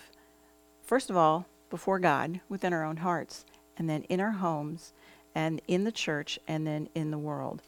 first 0.84 1.10
of 1.10 1.18
all, 1.18 1.46
before 1.70 2.00
God, 2.00 2.40
within 2.50 2.74
our 2.74 2.84
own 2.84 2.98
hearts, 2.98 3.46
and 3.78 3.90
then 3.90 4.04
in 4.04 4.20
our 4.20 4.32
homes, 4.32 4.94
and 5.34 5.62
in 5.68 5.84
the 5.84 5.92
church, 5.92 6.40
and 6.48 6.66
then 6.66 6.90
in 6.96 7.12
the 7.12 7.18
world. 7.18 7.62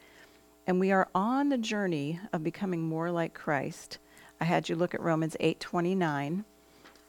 And 0.65 0.79
we 0.79 0.91
are 0.91 1.07
on 1.13 1.49
the 1.49 1.57
journey 1.57 2.19
of 2.33 2.43
becoming 2.43 2.81
more 2.81 3.11
like 3.11 3.33
Christ. 3.33 3.99
I 4.39 4.45
had 4.45 4.69
you 4.69 4.75
look 4.75 4.93
at 4.93 5.01
Romans 5.01 5.35
8:29, 5.39 6.43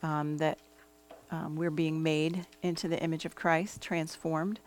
um, 0.02 0.38
that 0.38 0.58
um, 1.30 1.56
we're 1.56 1.70
being 1.70 2.02
made 2.02 2.46
into 2.62 2.88
the 2.88 3.00
image 3.02 3.24
of 3.24 3.34
Christ, 3.34 3.82
transformed. 3.82 4.60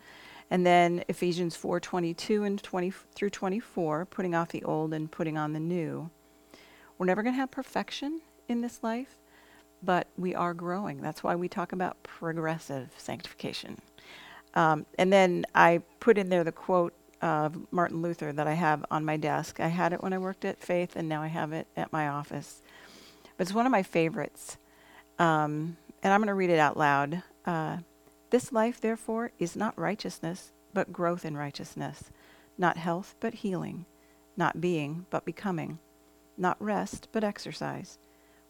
And 0.52 0.66
then 0.66 1.02
Ephesians 1.08 1.56
4:22 1.56 2.44
and 2.44 2.62
20 2.62 2.90
through 2.90 3.30
24, 3.30 4.04
putting 4.04 4.34
off 4.34 4.50
the 4.50 4.62
old 4.64 4.92
and 4.92 5.10
putting 5.10 5.38
on 5.38 5.54
the 5.54 5.60
new. 5.60 6.10
We're 6.98 7.06
never 7.06 7.22
going 7.22 7.32
to 7.34 7.40
have 7.40 7.50
perfection 7.50 8.20
in 8.48 8.60
this 8.60 8.82
life, 8.82 9.16
but 9.82 10.08
we 10.18 10.34
are 10.34 10.52
growing. 10.52 11.00
That's 11.00 11.24
why 11.24 11.36
we 11.36 11.48
talk 11.48 11.72
about 11.72 12.02
progressive 12.02 12.90
sanctification. 12.98 13.80
Um, 14.52 14.84
and 14.98 15.10
then 15.10 15.46
I 15.54 15.80
put 16.00 16.18
in 16.18 16.28
there 16.28 16.44
the 16.44 16.52
quote 16.52 16.92
of 17.22 17.72
Martin 17.72 18.02
Luther 18.02 18.30
that 18.30 18.46
I 18.46 18.52
have 18.52 18.84
on 18.90 19.06
my 19.06 19.16
desk. 19.16 19.58
I 19.58 19.68
had 19.68 19.94
it 19.94 20.02
when 20.02 20.12
I 20.12 20.18
worked 20.18 20.44
at 20.44 20.60
Faith, 20.60 20.96
and 20.96 21.08
now 21.08 21.22
I 21.22 21.28
have 21.28 21.54
it 21.54 21.66
at 21.78 21.94
my 21.94 22.08
office. 22.08 22.60
But 23.38 23.46
it's 23.46 23.54
one 23.54 23.64
of 23.64 23.72
my 23.72 23.82
favorites. 23.82 24.58
Um, 25.18 25.78
and 26.02 26.12
I'm 26.12 26.20
going 26.20 26.26
to 26.26 26.34
read 26.34 26.50
it 26.50 26.58
out 26.58 26.76
loud. 26.76 27.22
Uh, 27.46 27.78
this 28.32 28.50
life, 28.50 28.80
therefore, 28.80 29.30
is 29.38 29.54
not 29.54 29.78
righteousness, 29.78 30.50
but 30.74 30.92
growth 30.92 31.24
in 31.24 31.36
righteousness, 31.36 32.10
not 32.58 32.76
health, 32.76 33.14
but 33.20 33.34
healing, 33.34 33.86
not 34.36 34.60
being, 34.60 35.06
but 35.10 35.24
becoming 35.24 35.78
not 36.36 36.60
rest, 36.60 37.08
but 37.12 37.24
exercise. 37.24 37.98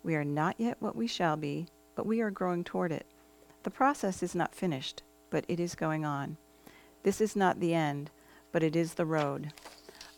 We 0.02 0.14
are 0.14 0.24
not 0.24 0.56
yet 0.58 0.76
what 0.80 0.96
we 0.96 1.06
shall 1.06 1.36
be, 1.36 1.66
but 1.94 2.06
we 2.06 2.20
are 2.20 2.30
growing 2.30 2.64
toward 2.64 2.92
it. 2.92 3.06
The 3.62 3.70
process 3.70 4.22
is 4.22 4.34
not 4.34 4.54
finished, 4.54 5.02
but 5.30 5.44
it 5.48 5.60
is 5.60 5.74
going 5.74 6.04
on. 6.04 6.36
This 7.02 7.20
is 7.20 7.36
not 7.36 7.60
the 7.60 7.74
end, 7.74 8.10
but 8.50 8.62
it 8.62 8.74
is 8.74 8.94
the 8.94 9.06
road. 9.06 9.52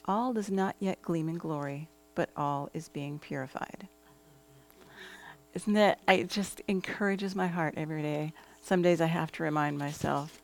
All 0.06 0.32
does 0.32 0.50
not 0.50 0.76
yet 0.78 1.02
gleam 1.02 1.28
in 1.28 1.36
glory, 1.36 1.88
but 2.14 2.30
all 2.36 2.70
is 2.74 2.88
being 2.88 3.18
purified. 3.18 3.88
Isn't 5.54 5.76
it? 5.76 5.98
It 6.08 6.28
just 6.28 6.60
encourages 6.68 7.34
my 7.34 7.46
heart 7.46 7.74
every 7.76 8.02
day. 8.02 8.32
Some 8.64 8.80
days 8.80 9.02
I 9.02 9.06
have 9.08 9.30
to 9.32 9.42
remind 9.42 9.76
myself 9.76 10.40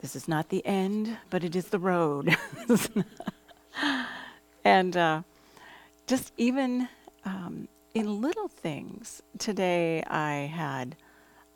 this 0.00 0.14
is 0.14 0.28
not 0.28 0.48
the 0.48 0.64
end, 0.64 1.16
but 1.28 1.42
it 1.42 1.56
is 1.56 1.66
the 1.66 1.78
road. 1.80 2.36
and 4.64 4.96
uh, 4.96 5.22
just 6.06 6.32
even 6.36 6.88
um, 7.24 7.66
in 7.94 8.20
little 8.20 8.46
things. 8.46 9.22
Today 9.38 10.04
I 10.04 10.52
had, 10.54 10.94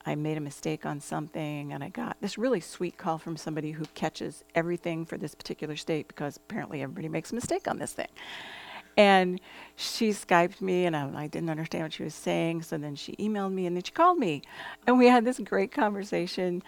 I 0.04 0.16
made 0.16 0.36
a 0.36 0.40
mistake 0.40 0.84
on 0.84 0.98
something 0.98 1.72
and 1.72 1.84
I 1.84 1.88
got 1.88 2.16
this 2.20 2.36
really 2.36 2.58
sweet 2.58 2.98
call 2.98 3.18
from 3.18 3.36
somebody 3.36 3.70
who 3.70 3.84
catches 3.94 4.42
everything 4.56 5.06
for 5.06 5.18
this 5.18 5.36
particular 5.36 5.76
state 5.76 6.08
because 6.08 6.36
apparently 6.36 6.82
everybody 6.82 7.08
makes 7.08 7.30
a 7.30 7.36
mistake 7.36 7.68
on 7.68 7.78
this 7.78 7.92
thing. 7.92 8.08
And 9.00 9.40
she 9.76 10.10
Skyped 10.10 10.60
me 10.60 10.84
and 10.84 10.94
I, 10.94 11.10
I 11.22 11.26
didn't 11.26 11.48
understand 11.48 11.84
what 11.84 11.94
she 11.94 12.02
was 12.02 12.14
saying. 12.14 12.60
So 12.64 12.76
then 12.76 12.96
she 12.96 13.16
emailed 13.16 13.50
me 13.50 13.64
and 13.64 13.74
then 13.74 13.82
she 13.82 13.92
called 13.92 14.18
me. 14.18 14.42
And 14.86 14.98
we 14.98 15.06
had 15.06 15.24
this 15.24 15.38
great 15.38 15.72
conversation. 15.72 16.62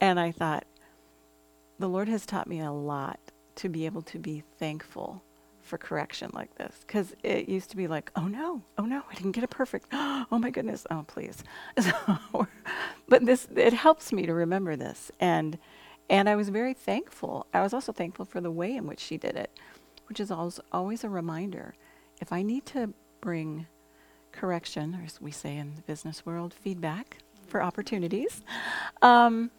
And 0.00 0.18
I 0.18 0.32
thought, 0.32 0.66
the 1.78 1.88
Lord 1.88 2.08
has 2.08 2.26
taught 2.26 2.48
me 2.48 2.58
a 2.58 2.72
lot 2.72 3.20
to 3.54 3.68
be 3.68 3.86
able 3.86 4.02
to 4.02 4.18
be 4.18 4.42
thankful 4.58 5.22
for 5.62 5.78
correction 5.78 6.28
like 6.34 6.52
this 6.56 6.74
because 6.80 7.14
it 7.22 7.48
used 7.48 7.70
to 7.70 7.76
be 7.76 7.86
like, 7.86 8.10
oh 8.16 8.26
no, 8.26 8.62
oh 8.78 8.84
no, 8.84 9.04
I 9.08 9.14
didn't 9.14 9.32
get 9.32 9.44
it 9.44 9.50
perfect. 9.50 9.86
Oh 10.28 10.40
my 10.40 10.50
goodness, 10.50 10.86
oh 10.90 11.04
please. 11.06 11.44
So, 11.80 12.48
but 13.08 13.24
this 13.24 13.46
it 13.54 13.72
helps 13.72 14.12
me 14.12 14.26
to 14.26 14.34
remember 14.34 14.74
this, 14.74 15.12
and 15.20 15.56
and 16.10 16.28
I 16.28 16.34
was 16.34 16.48
very 16.48 16.74
thankful. 16.74 17.46
I 17.54 17.62
was 17.62 17.72
also 17.72 17.92
thankful 17.92 18.24
for 18.24 18.40
the 18.40 18.50
way 18.50 18.74
in 18.74 18.86
which 18.88 18.98
she 19.00 19.18
did 19.18 19.36
it, 19.36 19.50
which 20.06 20.20
is 20.20 20.30
always 20.30 20.60
always 20.72 21.04
a 21.04 21.08
reminder. 21.08 21.74
If 22.20 22.32
I 22.32 22.42
need 22.42 22.66
to 22.66 22.94
bring 23.20 23.66
correction, 24.32 24.94
or 24.94 25.04
as 25.04 25.20
we 25.20 25.30
say 25.30 25.56
in 25.56 25.74
the 25.74 25.82
business 25.82 26.24
world, 26.24 26.54
feedback 26.54 27.18
for 27.46 27.62
opportunities. 27.62 28.42
Um, 29.02 29.50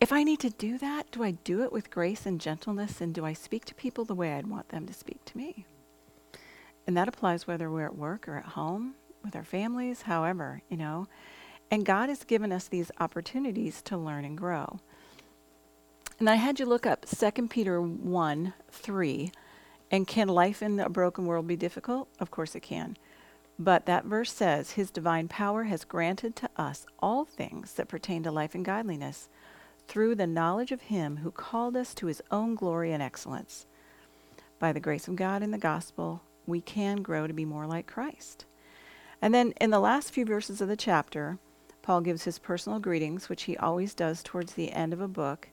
if 0.00 0.12
I 0.12 0.24
need 0.24 0.40
to 0.40 0.50
do 0.50 0.78
that, 0.78 1.10
do 1.12 1.22
I 1.22 1.32
do 1.32 1.62
it 1.62 1.72
with 1.72 1.90
grace 1.90 2.26
and 2.26 2.40
gentleness? 2.40 3.00
And 3.00 3.14
do 3.14 3.24
I 3.24 3.32
speak 3.32 3.64
to 3.66 3.74
people 3.74 4.04
the 4.04 4.14
way 4.14 4.32
I'd 4.32 4.48
want 4.48 4.68
them 4.70 4.86
to 4.86 4.92
speak 4.92 5.24
to 5.26 5.36
me? 5.36 5.64
And 6.86 6.96
that 6.96 7.08
applies 7.08 7.46
whether 7.46 7.70
we're 7.70 7.86
at 7.86 7.96
work 7.96 8.26
or 8.26 8.36
at 8.36 8.44
home, 8.44 8.94
with 9.22 9.36
our 9.36 9.44
families, 9.44 10.02
however, 10.02 10.62
you 10.68 10.76
know. 10.76 11.06
And 11.70 11.86
God 11.86 12.08
has 12.08 12.24
given 12.24 12.52
us 12.52 12.66
these 12.66 12.90
opportunities 12.98 13.80
to 13.82 13.96
learn 13.96 14.24
and 14.24 14.36
grow. 14.36 14.80
And 16.22 16.30
I 16.30 16.36
had 16.36 16.60
you 16.60 16.66
look 16.66 16.86
up 16.86 17.04
2 17.04 17.48
Peter 17.48 17.82
1 17.82 18.54
3. 18.70 19.32
And 19.90 20.06
can 20.06 20.28
life 20.28 20.62
in 20.62 20.78
a 20.78 20.88
broken 20.88 21.26
world 21.26 21.48
be 21.48 21.56
difficult? 21.56 22.06
Of 22.20 22.30
course 22.30 22.54
it 22.54 22.60
can. 22.60 22.96
But 23.58 23.86
that 23.86 24.04
verse 24.04 24.32
says, 24.32 24.70
His 24.70 24.92
divine 24.92 25.26
power 25.26 25.64
has 25.64 25.82
granted 25.82 26.36
to 26.36 26.50
us 26.56 26.86
all 27.00 27.24
things 27.24 27.74
that 27.74 27.88
pertain 27.88 28.22
to 28.22 28.30
life 28.30 28.54
and 28.54 28.64
godliness 28.64 29.28
through 29.88 30.14
the 30.14 30.28
knowledge 30.28 30.70
of 30.70 30.82
Him 30.82 31.16
who 31.16 31.32
called 31.32 31.76
us 31.76 31.92
to 31.94 32.06
His 32.06 32.22
own 32.30 32.54
glory 32.54 32.92
and 32.92 33.02
excellence. 33.02 33.66
By 34.60 34.72
the 34.72 34.78
grace 34.78 35.08
of 35.08 35.16
God 35.16 35.42
in 35.42 35.50
the 35.50 35.58
gospel, 35.58 36.22
we 36.46 36.60
can 36.60 37.02
grow 37.02 37.26
to 37.26 37.34
be 37.34 37.44
more 37.44 37.66
like 37.66 37.88
Christ. 37.88 38.44
And 39.20 39.34
then 39.34 39.54
in 39.60 39.70
the 39.70 39.80
last 39.80 40.12
few 40.12 40.24
verses 40.24 40.60
of 40.60 40.68
the 40.68 40.76
chapter, 40.76 41.38
Paul 41.82 42.00
gives 42.00 42.22
his 42.22 42.38
personal 42.38 42.78
greetings, 42.78 43.28
which 43.28 43.42
he 43.42 43.56
always 43.56 43.92
does 43.92 44.22
towards 44.22 44.52
the 44.52 44.70
end 44.70 44.92
of 44.92 45.00
a 45.00 45.08
book. 45.08 45.48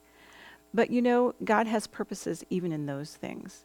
But 0.74 0.90
you 0.90 1.02
know, 1.02 1.34
God 1.44 1.66
has 1.66 1.86
purposes 1.86 2.44
even 2.50 2.72
in 2.72 2.86
those 2.86 3.14
things. 3.16 3.64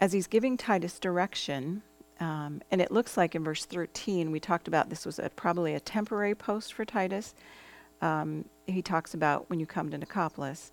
As 0.00 0.12
he's 0.12 0.26
giving 0.28 0.56
Titus 0.56 0.98
direction, 0.98 1.82
Um, 2.20 2.62
and 2.70 2.80
it 2.80 2.92
looks 2.92 3.16
like 3.16 3.34
in 3.34 3.44
verse 3.44 3.64
13, 3.64 4.30
we 4.30 4.40
talked 4.40 4.68
about 4.68 4.90
this 4.90 5.04
was 5.06 5.18
a, 5.18 5.28
probably 5.30 5.74
a 5.74 5.80
temporary 5.80 6.34
post 6.36 6.72
for 6.72 6.84
Titus. 6.84 7.34
Um, 8.00 8.44
he 8.66 8.82
talks 8.82 9.14
about 9.14 9.50
when 9.50 9.60
you 9.60 9.66
come 9.66 9.90
to 9.90 9.98
Nicopolis. 9.98 10.70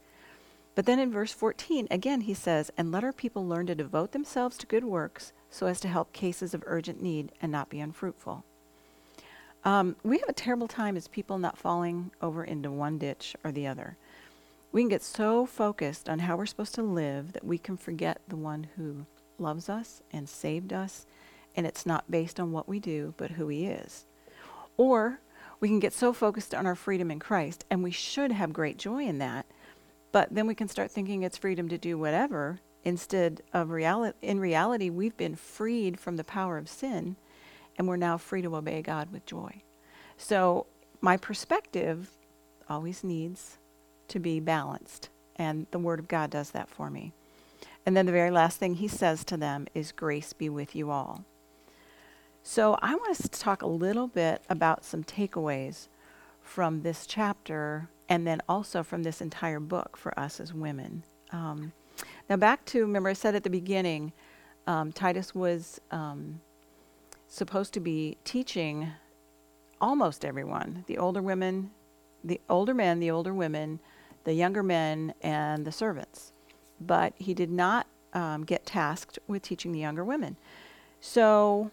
But 0.76 0.86
then 0.86 1.00
in 1.00 1.12
verse 1.12 1.34
14, 1.34 1.88
again, 1.92 2.22
he 2.22 2.36
says, 2.36 2.72
And 2.78 2.92
let 2.92 3.04
our 3.04 3.14
people 3.14 3.48
learn 3.48 3.66
to 3.68 3.76
devote 3.76 4.12
themselves 4.12 4.58
to 4.60 4.68
good 4.68 4.84
works 4.86 5.34
so 5.50 5.68
as 5.68 5.80
to 5.82 5.88
help 5.88 6.14
cases 6.14 6.54
of 6.54 6.64
urgent 6.68 7.02
need 7.02 7.32
and 7.42 7.52
not 7.52 7.70
be 7.70 7.80
unfruitful. 7.80 8.44
Um, 9.66 9.96
we 10.04 10.20
have 10.20 10.30
a 10.30 10.34
terrible 10.34 10.68
time 10.68 10.96
as 10.96 11.08
people 11.08 11.38
not 11.40 11.58
falling 11.58 12.12
over 12.22 12.44
into 12.44 12.72
one 12.72 12.98
ditch 13.00 13.36
or 13.44 13.52
the 13.52 13.68
other. 13.68 13.98
We 14.72 14.82
can 14.82 14.90
get 14.90 15.02
so 15.02 15.46
focused 15.46 16.08
on 16.08 16.20
how 16.20 16.38
we're 16.38 16.46
supposed 16.46 16.76
to 16.76 16.84
live 16.84 17.34
that 17.34 17.44
we 17.44 17.58
can 17.58 17.78
forget 17.78 18.22
the 18.28 18.36
one 18.36 18.68
who 18.76 19.06
loves 19.38 19.70
us 19.70 20.02
and 20.12 20.30
saved 20.30 20.74
us, 20.74 21.06
and 21.56 21.66
it's 21.66 21.86
not 21.86 22.12
based 22.12 22.40
on 22.40 22.52
what 22.52 22.70
we 22.70 22.80
do, 22.80 23.14
but 23.18 23.32
who 23.32 23.48
he 23.48 23.66
is. 23.66 24.06
Or 24.78 25.20
we 25.60 25.68
can 25.68 25.80
get 25.80 25.94
so 25.94 26.14
focused 26.14 26.54
on 26.54 26.66
our 26.66 26.76
freedom 26.76 27.10
in 27.10 27.20
Christ, 27.20 27.66
and 27.70 27.84
we 27.84 27.92
should 27.92 28.32
have 28.32 28.54
great 28.54 28.78
joy 28.78 29.06
in 29.06 29.18
that, 29.18 29.46
but 30.12 30.30
then 30.32 30.48
we 30.48 30.56
can 30.56 30.68
start 30.68 30.92
thinking 30.92 31.24
it's 31.24 31.38
freedom 31.38 31.68
to 31.70 31.78
do 31.78 31.98
whatever 31.98 32.60
instead 32.84 33.42
of 33.54 33.72
reality. 33.72 34.18
In 34.22 34.40
reality, 34.40 34.90
we've 34.90 35.18
been 35.18 35.36
freed 35.36 36.00
from 36.00 36.16
the 36.16 36.24
power 36.24 36.58
of 36.58 36.70
sin 36.70 37.16
and 37.78 37.88
we're 37.88 37.96
now 37.96 38.18
free 38.18 38.42
to 38.42 38.56
obey 38.56 38.82
God 38.82 39.12
with 39.12 39.26
joy. 39.26 39.64
So 40.18 40.68
my 41.02 41.18
perspective 41.18 42.12
always 42.70 43.04
needs 43.04 43.58
to 44.10 44.20
be 44.20 44.40
balanced, 44.40 45.10
and 45.36 45.68
the 45.72 45.80
Word 45.80 46.00
of 46.00 46.08
God 46.08 46.30
does 46.30 46.52
that 46.52 46.70
for 46.70 46.90
me. 46.90 47.14
And 47.86 47.96
then 47.96 48.06
the 48.06 48.12
very 48.12 48.32
last 48.32 48.58
thing 48.60 48.76
he 48.76 48.88
says 48.88 49.24
to 49.26 49.38
them 49.38 49.68
is, 49.74 49.92
Grace 49.92 50.34
be 50.34 50.50
with 50.50 50.76
you 50.76 50.92
all. 50.92 51.26
So 52.44 52.78
I 52.82 52.96
want 52.96 53.12
us 53.12 53.22
to 53.22 53.30
talk 53.30 53.62
a 53.62 53.68
little 53.68 54.08
bit 54.08 54.44
about 54.50 54.86
some 54.86 55.04
takeaways 55.04 55.88
from 56.42 56.82
this 56.82 57.06
chapter 57.06 57.90
and 58.08 58.26
then 58.26 58.42
also 58.50 58.82
from 58.84 59.04
this 59.04 59.22
entire 59.22 59.60
book 59.60 59.96
for 59.96 60.18
us 60.20 60.40
as 60.40 60.54
women. 60.54 61.04
Um, 61.32 61.74
now, 62.30 62.38
back 62.38 62.66
to 62.66 62.82
remember, 62.82 63.10
I 63.10 63.14
said 63.14 63.36
at 63.36 63.44
the 63.44 63.50
beginning, 63.50 64.14
um, 64.66 64.92
Titus 64.92 65.36
was 65.36 65.80
um, 65.92 66.42
supposed 67.28 67.74
to 67.74 67.80
be 67.80 68.18
teaching 68.24 68.92
almost 69.82 70.26
everyone 70.26 70.84
the 70.88 70.98
older 70.98 71.22
women, 71.22 71.72
the 72.24 72.42
older 72.50 72.74
men, 72.74 73.00
the 73.00 73.12
older 73.12 73.34
women, 73.34 73.80
the 74.24 74.34
younger 74.34 74.64
men, 74.64 75.14
and 75.22 75.66
the 75.66 75.72
servants. 75.72 76.32
But 76.80 77.14
he 77.18 77.34
did 77.34 77.52
not 77.52 77.88
um, 78.14 78.44
get 78.44 78.66
tasked 78.66 79.20
with 79.28 79.42
teaching 79.42 79.72
the 79.72 79.80
younger 79.80 80.04
women. 80.04 80.38
So, 81.02 81.72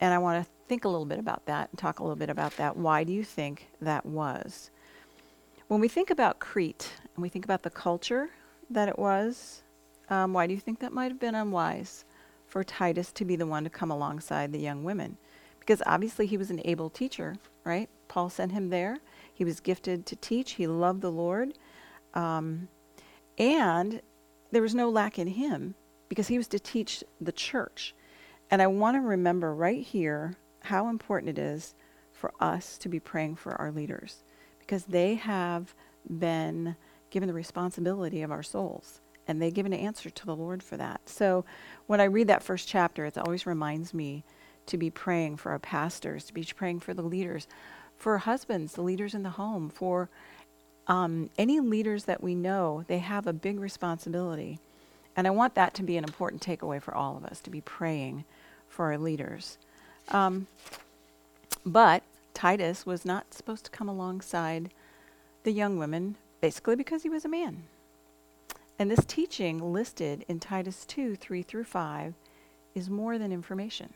and 0.00 0.12
I 0.12 0.18
want 0.18 0.44
to 0.44 0.50
think 0.68 0.84
a 0.84 0.88
little 0.88 1.06
bit 1.06 1.18
about 1.18 1.46
that 1.46 1.70
and 1.70 1.78
talk 1.78 1.98
a 1.98 2.02
little 2.02 2.16
bit 2.16 2.30
about 2.30 2.56
that. 2.56 2.76
Why 2.76 3.04
do 3.04 3.12
you 3.12 3.24
think 3.24 3.68
that 3.80 4.06
was? 4.06 4.70
When 5.68 5.80
we 5.80 5.88
think 5.88 6.10
about 6.10 6.38
Crete 6.38 6.92
and 7.14 7.22
we 7.22 7.28
think 7.28 7.44
about 7.44 7.62
the 7.62 7.70
culture 7.70 8.30
that 8.70 8.88
it 8.88 8.98
was, 8.98 9.62
um, 10.10 10.32
why 10.32 10.46
do 10.46 10.54
you 10.54 10.60
think 10.60 10.80
that 10.80 10.92
might 10.92 11.10
have 11.10 11.20
been 11.20 11.34
unwise? 11.34 12.04
for 12.52 12.62
Titus 12.62 13.12
to 13.12 13.24
be 13.24 13.34
the 13.34 13.46
one 13.46 13.64
to 13.64 13.70
come 13.70 13.90
alongside 13.90 14.52
the 14.52 14.58
young 14.58 14.84
women. 14.84 15.16
Because 15.58 15.82
obviously 15.86 16.26
he 16.26 16.36
was 16.36 16.50
an 16.50 16.60
able 16.66 16.90
teacher, 16.90 17.36
right? 17.64 17.88
Paul 18.08 18.28
sent 18.28 18.52
him 18.52 18.68
there. 18.68 18.98
He 19.32 19.44
was 19.44 19.60
gifted 19.60 20.06
to 20.06 20.16
teach. 20.16 20.52
He 20.52 20.66
loved 20.66 21.00
the 21.00 21.10
Lord. 21.10 21.54
Um, 22.14 22.68
and 23.38 24.02
there 24.50 24.62
was 24.62 24.74
no 24.74 24.90
lack 24.90 25.18
in 25.18 25.28
him 25.28 25.74
because 26.08 26.28
he 26.28 26.36
was 26.36 26.48
to 26.48 26.58
teach 26.58 27.02
the 27.20 27.32
church. 27.32 27.94
And 28.50 28.60
I 28.60 28.66
want 28.66 28.96
to 28.96 29.00
remember 29.00 29.54
right 29.54 29.82
here 29.82 30.36
how 30.60 30.88
important 30.88 31.38
it 31.38 31.40
is 31.40 31.74
for 32.12 32.32
us 32.38 32.76
to 32.78 32.88
be 32.88 33.00
praying 33.00 33.36
for 33.36 33.54
our 33.60 33.72
leaders 33.72 34.22
because 34.60 34.84
they 34.84 35.14
have 35.14 35.74
been 36.18 36.76
given 37.10 37.26
the 37.26 37.34
responsibility 37.34 38.22
of 38.22 38.30
our 38.30 38.42
souls 38.42 39.00
and 39.26 39.40
they 39.40 39.50
give 39.50 39.66
an 39.66 39.72
answer 39.72 40.10
to 40.10 40.26
the 40.26 40.36
Lord 40.36 40.62
for 40.62 40.76
that. 40.76 41.00
So 41.06 41.44
when 41.86 42.00
I 42.00 42.04
read 42.04 42.28
that 42.28 42.42
first 42.42 42.68
chapter, 42.68 43.06
it 43.06 43.18
always 43.18 43.46
reminds 43.46 43.94
me 43.94 44.24
to 44.66 44.76
be 44.76 44.90
praying 44.90 45.36
for 45.36 45.50
our 45.50 45.58
pastors, 45.58 46.24
to 46.24 46.34
be 46.34 46.44
praying 46.44 46.80
for 46.80 46.94
the 46.94 47.02
leaders, 47.02 47.46
for 48.02 48.18
husbands, 48.18 48.72
the 48.72 48.82
leaders 48.82 49.14
in 49.14 49.22
the 49.22 49.30
home, 49.30 49.70
for 49.70 50.08
um, 50.88 51.30
any 51.38 51.60
leaders 51.60 52.02
that 52.02 52.20
we 52.20 52.34
know, 52.34 52.84
they 52.88 52.98
have 52.98 53.28
a 53.28 53.32
big 53.32 53.60
responsibility. 53.60 54.58
And 55.14 55.24
I 55.24 55.30
want 55.30 55.54
that 55.54 55.72
to 55.74 55.84
be 55.84 55.96
an 55.96 56.02
important 56.02 56.42
takeaway 56.42 56.82
for 56.82 56.92
all 56.92 57.16
of 57.16 57.24
us 57.24 57.38
to 57.42 57.50
be 57.50 57.60
praying 57.60 58.24
for 58.68 58.86
our 58.86 58.98
leaders. 58.98 59.56
Um, 60.08 60.48
but 61.64 62.02
Titus 62.34 62.84
was 62.84 63.04
not 63.04 63.32
supposed 63.34 63.66
to 63.66 63.70
come 63.70 63.88
alongside 63.88 64.72
the 65.44 65.52
young 65.52 65.78
women, 65.78 66.16
basically 66.40 66.74
because 66.74 67.04
he 67.04 67.08
was 67.08 67.24
a 67.24 67.28
man. 67.28 67.62
And 68.80 68.90
this 68.90 69.04
teaching 69.04 69.72
listed 69.72 70.24
in 70.26 70.40
Titus 70.40 70.84
2 70.86 71.14
3 71.14 71.42
through 71.42 71.64
5 71.64 72.14
is 72.74 72.90
more 72.90 73.16
than 73.16 73.30
information. 73.30 73.92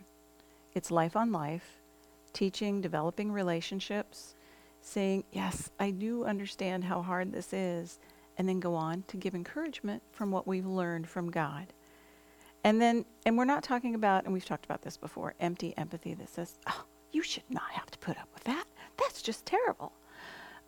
It's 0.77 0.93
life 0.93 1.17
on 1.17 1.33
life, 1.33 1.79
teaching, 2.37 2.81
developing 2.81 3.33
relationships, 3.33 4.35
saying, 4.81 5.25
Yes, 5.33 5.71
I 5.81 5.91
do 5.91 6.25
understand 6.25 6.85
how 6.85 7.03
hard 7.03 7.33
this 7.33 7.53
is, 7.53 7.99
and 8.39 8.49
then 8.49 8.61
go 8.61 8.75
on 8.75 9.03
to 9.09 9.17
give 9.17 9.35
encouragement 9.35 10.03
from 10.13 10.31
what 10.31 10.47
we've 10.47 10.67
learned 10.67 11.09
from 11.09 11.31
God. 11.31 11.73
And 12.63 12.81
then, 12.81 13.05
and 13.25 13.37
we're 13.37 13.45
not 13.45 13.63
talking 13.63 13.95
about, 13.95 14.25
and 14.25 14.33
we've 14.33 14.45
talked 14.45 14.65
about 14.65 14.83
this 14.83 14.97
before, 14.97 15.35
empty 15.41 15.75
empathy 15.77 16.15
that 16.15 16.29
says, 16.29 16.59
Oh, 16.69 16.85
you 17.13 17.23
should 17.23 17.51
not 17.51 17.71
have 17.73 17.91
to 17.91 17.99
put 17.99 18.19
up 18.19 18.29
with 18.35 18.45
that. 18.45 18.65
That's 18.99 19.23
just 19.23 19.47
terrible. 19.47 19.93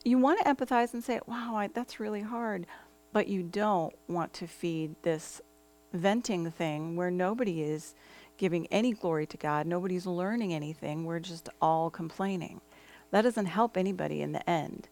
You 0.05 0.19
want 0.19 0.41
to 0.41 0.53
empathize 0.53 0.95
and 0.95 1.05
say, 1.05 1.21
Wow, 1.27 1.55
I, 1.57 1.69
that's 1.69 2.01
really 2.01 2.23
hard 2.23 2.67
but 3.13 3.29
you 3.29 3.43
don't 3.43 3.95
want 4.09 4.33
to 4.35 4.47
feed 4.47 4.95
this 5.03 5.41
venting 5.93 6.51
thing 6.51 6.97
where 6.97 7.11
nobody 7.11 7.63
is 7.63 7.95
giving 8.39 8.67
any 8.69 8.93
glory 8.93 9.27
to 9.27 9.37
God, 9.37 9.67
nobody's 9.67 10.07
learning 10.07 10.55
anything, 10.55 11.05
we're 11.05 11.21
just 11.21 11.49
all 11.61 11.91
complaining. 11.91 12.61
That 13.11 13.23
doesn't 13.23 13.47
help 13.47 13.77
anybody 13.77 14.23
in 14.23 14.33
the 14.33 14.49
end. 14.49 14.89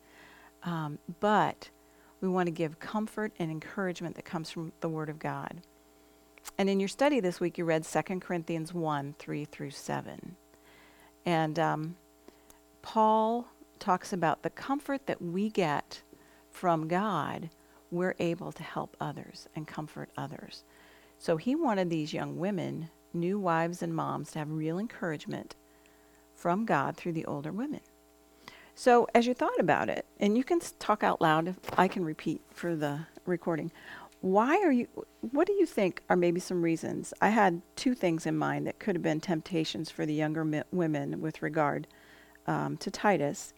Um, 0.63 0.99
but 1.21 1.71
we 2.21 2.29
want 2.29 2.47
to 2.47 2.53
give 2.53 2.79
comfort 2.79 3.33
and 3.39 3.51
encouragement 3.51 4.17
that 4.17 4.25
comes 4.25 4.51
from 4.51 4.73
the 4.81 4.89
Word 4.89 5.09
of 5.09 5.19
God. 5.19 5.63
And 6.59 6.69
in 6.69 6.81
your 6.81 6.89
study 6.89 7.21
this 7.21 7.41
week, 7.41 7.59
you 7.59 7.65
read 7.65 7.85
2 7.85 8.03
Corinthians 8.21 8.75
1 8.75 9.15
3 9.19 9.45
through 9.47 9.71
7. 9.71 10.37
And 11.25 11.59
um, 11.59 11.97
Paul 12.83 13.47
talks 13.79 14.13
about 14.13 14.43
the 14.43 14.51
comfort 14.51 15.07
that 15.07 15.21
we 15.21 15.51
get 15.51 16.03
from 16.51 16.89
God 16.89 17.51
we're 17.91 18.15
able 18.19 18.53
to 18.53 18.63
help 18.63 18.97
others 19.01 19.49
and 19.55 19.67
comfort 19.67 20.11
others. 20.17 20.65
So 21.19 21.37
he 21.37 21.55
wanted 21.55 21.89
these 21.89 22.13
young 22.13 22.39
women, 22.39 22.91
new 23.17 23.39
wives 23.39 23.83
and 23.83 23.95
moms, 23.95 24.31
to 24.33 24.39
have 24.39 24.51
real 24.51 24.79
encouragement 24.79 25.57
from 26.35 26.65
God 26.65 26.97
through 26.97 27.13
the 27.13 27.25
older 27.25 27.51
women. 27.51 27.81
So 28.75 29.09
as 29.15 29.27
you 29.27 29.35
thought 29.35 29.59
about 29.59 29.89
it, 29.89 30.05
and 30.21 30.37
you 30.37 30.45
can 30.45 30.61
talk 30.79 31.03
out 31.03 31.21
loud 31.21 31.49
if 31.49 31.57
I 31.79 31.89
can 31.89 32.05
repeat 32.05 32.43
for 32.51 32.77
the 32.77 33.01
recording, 33.25 33.73
why 34.21 34.57
are 34.59 34.73
you, 34.73 34.87
what 35.33 35.47
do 35.47 35.55
you 35.55 35.67
think 35.67 36.03
are 36.11 36.17
maybe 36.17 36.41
some 36.41 36.63
reasons? 36.63 37.15
I 37.21 37.31
had 37.31 37.63
two 37.77 37.95
things 37.95 38.27
in 38.27 38.37
mind 38.37 38.67
that 38.67 38.79
could 38.79 38.95
have 38.95 39.03
been 39.03 39.21
temptations 39.21 39.91
for 39.91 40.05
the 40.05 40.15
younger 40.15 40.65
women 40.73 41.21
with 41.21 41.43
regard 41.43 41.87
um, 42.47 42.77
to 42.79 42.91
Titus. 42.91 43.55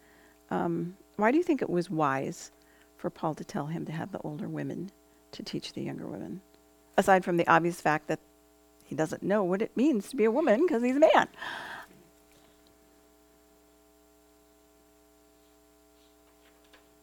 Um, 0.51 0.97
why 1.17 1.33
do 1.33 1.37
you 1.37 1.45
think 1.45 1.63
it 1.63 1.71
was 1.71 1.91
wise 1.91 2.53
for 2.97 3.11
Paul 3.11 3.35
to 3.37 3.45
tell 3.45 3.67
him 3.67 3.85
to 3.87 3.93
have 3.93 4.13
the 4.13 4.21
older 4.21 4.49
women 4.49 4.91
to 5.33 5.43
teach 5.43 5.73
the 5.73 5.83
younger 5.83 6.07
women, 6.07 6.41
aside 6.97 7.25
from 7.25 7.37
the 7.37 7.47
obvious 7.49 7.81
fact 7.81 8.09
that 8.09 8.21
he 8.89 8.95
doesn't 8.95 9.23
know 9.23 9.45
what 9.45 9.61
it 9.63 9.77
means 9.77 10.09
to 10.09 10.17
be 10.17 10.25
a 10.25 10.31
woman 10.31 10.63
because 10.67 10.83
he's 10.83 10.97
a 10.97 11.01
man. 11.01 11.29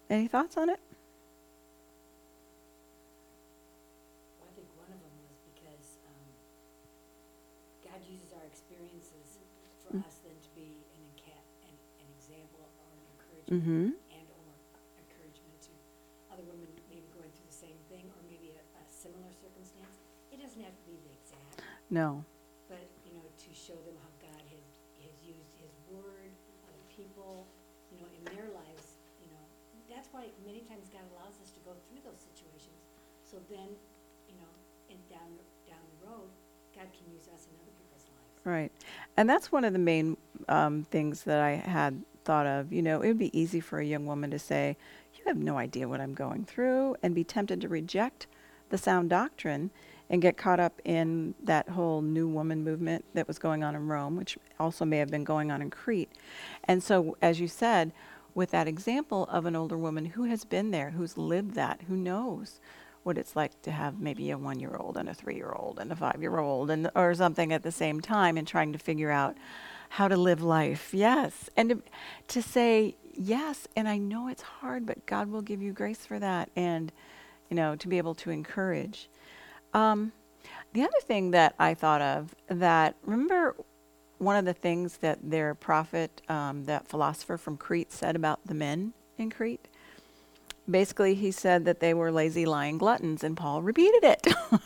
Any 0.10 0.28
thoughts 0.28 0.58
on 0.58 0.69
it? 0.69 0.80
Well, 4.39 4.50
I 4.50 4.54
think 4.54 4.69
one 4.78 4.89
of 4.93 5.00
them 5.02 5.15
was 5.26 5.38
because 5.50 5.98
um, 6.06 6.26
God 7.89 8.00
uses 8.06 8.30
our 8.38 8.45
experiences 8.45 9.41
for 9.82 9.98
Mm. 9.98 10.06
us 10.06 10.21
then 10.26 10.38
to 10.41 10.50
be 10.54 10.86
an, 10.93 11.02
enca- 11.13 11.45
an, 11.65 11.74
an 12.02 12.08
example 12.17 12.65
or 12.82 12.88
an 12.93 13.02
encouragement 13.17 13.62
Mm-hmm. 13.62 13.89
and 14.13 14.26
or 14.30 14.45
encouragement 15.02 15.58
to 15.69 15.74
other 16.34 16.45
women 16.45 16.69
maybe 16.89 17.06
going 17.13 17.30
through 17.34 17.50
the 17.50 17.60
same 17.65 17.78
thing 17.89 18.06
or 18.13 18.21
maybe 18.30 18.54
a, 18.54 18.62
a 18.78 18.84
similar 18.89 19.30
circumstance. 19.41 19.98
It 20.34 20.38
doesn't 20.41 20.62
have 20.62 20.74
to 20.74 20.86
be 20.86 20.98
the 21.02 21.13
exact, 21.17 21.65
No. 21.89 22.24
but 22.67 22.82
you 23.06 23.13
know 23.13 23.24
to 23.38 23.50
show 23.54 23.78
them 23.86 23.95
how 24.02 24.10
God 24.21 24.41
has 24.50 24.65
has 25.06 25.15
used 25.21 25.54
His 25.62 25.74
Word, 25.91 26.32
other 26.65 26.86
people, 26.89 27.45
you 27.91 28.02
know, 28.02 28.08
in 28.17 28.24
their 28.36 28.50
lives. 28.54 28.98
You 29.21 29.30
know, 29.32 29.43
that's 29.89 30.10
why 30.12 30.28
many 30.45 30.62
times 30.65 30.89
God 30.89 31.06
allows 31.13 31.38
us 31.41 31.52
to 31.54 31.60
go 31.62 31.78
through 31.88 32.02
those 32.04 32.19
situations, 32.19 32.82
so 33.24 33.38
then, 33.50 33.69
you 34.28 34.36
know, 34.41 34.52
and 34.89 34.98
down 35.10 35.30
the- 35.38 35.69
down 35.69 35.82
the 36.00 36.08
road, 36.10 36.30
God 36.76 36.88
can 36.91 37.06
use 37.13 37.28
us 37.30 37.48
in 37.48 37.54
other 37.62 37.71
people's 37.78 38.06
lives. 38.10 38.45
Right. 38.45 38.71
And 39.17 39.30
that's 39.30 39.52
one 39.52 39.63
of 39.63 39.74
the 39.74 39.80
main 39.80 40.17
um, 40.50 40.84
things 40.91 41.24
that 41.24 41.39
I 41.39 41.52
had 41.52 42.04
thought 42.24 42.45
of. 42.48 42.74
You 42.74 42.82
know, 42.82 43.02
it 43.02 43.08
would 43.08 43.19
be 43.19 43.38
easy 43.38 43.60
for 43.60 43.80
a 43.80 43.86
young 43.86 44.06
woman 44.06 44.32
to 44.32 44.39
say, 44.39 44.76
You 45.15 45.24
have 45.28 45.38
no 45.38 45.58
idea 45.58 45.88
what 45.88 46.02
I'm 46.02 46.13
going 46.13 46.45
through, 46.45 46.98
and 47.02 47.15
be 47.15 47.24
tempted 47.24 47.62
to 47.62 47.67
reject 47.69 48.28
the 48.69 48.78
sound 48.78 49.10
doctrine 49.12 49.71
and 50.10 50.22
get 50.22 50.38
caught 50.38 50.60
up 50.60 50.82
in 50.86 51.34
that 51.44 51.70
whole 51.70 52.02
new 52.02 52.28
woman 52.28 52.63
movement 52.63 53.06
that 53.13 53.28
was 53.28 53.39
going 53.39 53.63
on 53.63 53.76
in 53.76 53.88
Rome, 53.88 54.15
which 54.15 54.38
also 54.60 54.86
may 54.86 54.98
have 54.98 55.10
been 55.10 55.24
going 55.24 55.52
on 55.52 55.62
in 55.62 55.70
Crete. 55.70 56.12
And 56.65 56.84
so, 56.84 57.18
as 57.22 57.39
you 57.39 57.48
said, 57.48 57.91
with 58.34 58.52
that 58.52 58.68
example 58.68 59.26
of 59.32 59.46
an 59.46 59.56
older 59.56 59.78
woman 59.78 60.06
who 60.06 60.26
has 60.26 60.44
been 60.46 60.72
there, 60.72 60.91
who's 60.91 61.18
lived 61.18 61.56
that, 61.56 61.82
who 61.88 61.96
knows 61.96 62.60
what 63.04 63.18
it's 63.18 63.36
like 63.36 63.62
to 63.62 63.72
have 63.72 64.00
maybe 64.00 64.32
a 64.32 64.38
one 64.38 64.60
year 64.60 64.76
old 64.80 64.98
and 64.98 65.08
a 65.08 65.13
three 65.13 65.36
year 65.36 65.52
old 65.52 65.80
and 65.80 65.91
a 65.91 65.96
five 65.96 66.18
year 66.22 66.39
old 66.39 66.72
and 66.72 66.89
or 66.96 67.13
something 67.13 67.54
at 67.54 67.62
the 67.62 67.72
same 67.72 68.02
time 68.02 68.36
and 68.36 68.48
trying 68.48 68.74
to 68.74 68.80
figure 68.80 69.12
out 69.12 69.38
how 69.89 70.08
to 70.08 70.18
live 70.18 70.41
life. 70.41 70.94
Yes. 70.94 71.50
And 71.56 71.70
to, 71.70 71.82
to 72.30 72.41
say 72.41 72.96
yes, 73.13 73.68
and 73.76 73.88
I 73.88 73.98
know 73.98 74.28
it's 74.28 74.41
hard, 74.41 74.86
but 74.86 75.06
God 75.06 75.30
will 75.30 75.44
give 75.44 75.62
you 75.62 75.72
grace 75.72 76.06
for 76.06 76.20
that 76.20 76.50
and 76.56 76.91
you 77.50 77.56
know, 77.56 77.76
to 77.76 77.88
be 77.88 77.98
able 77.98 78.15
to 78.15 78.32
encourage. 78.32 79.10
Um, 79.76 80.14
the 80.74 80.84
other 80.84 81.00
thing 81.02 81.32
that 81.32 81.54
I 81.60 81.74
thought 81.74 82.02
of 82.02 82.34
that 82.48 82.96
remember 83.04 83.56
one 84.20 84.38
of 84.38 84.46
the 84.46 84.54
things 84.54 84.98
that 84.98 85.20
their 85.22 85.54
prophet, 85.54 86.22
um, 86.30 86.64
that 86.66 86.88
philosopher 86.88 87.38
from 87.38 87.58
Crete, 87.58 87.92
said 87.92 88.16
about 88.16 88.40
the 88.46 88.54
men 88.54 88.94
in 89.18 89.30
Crete? 89.30 89.68
Basically 90.70 91.14
he 91.14 91.30
said 91.30 91.66
that 91.66 91.82
they 91.82 91.94
were 91.94 92.12
lazy 92.12 92.46
lying 92.46 92.78
gluttons 92.78 93.24
and 93.24 93.38
paul 93.38 93.62
repeated 93.62 94.04
it. 94.04 94.28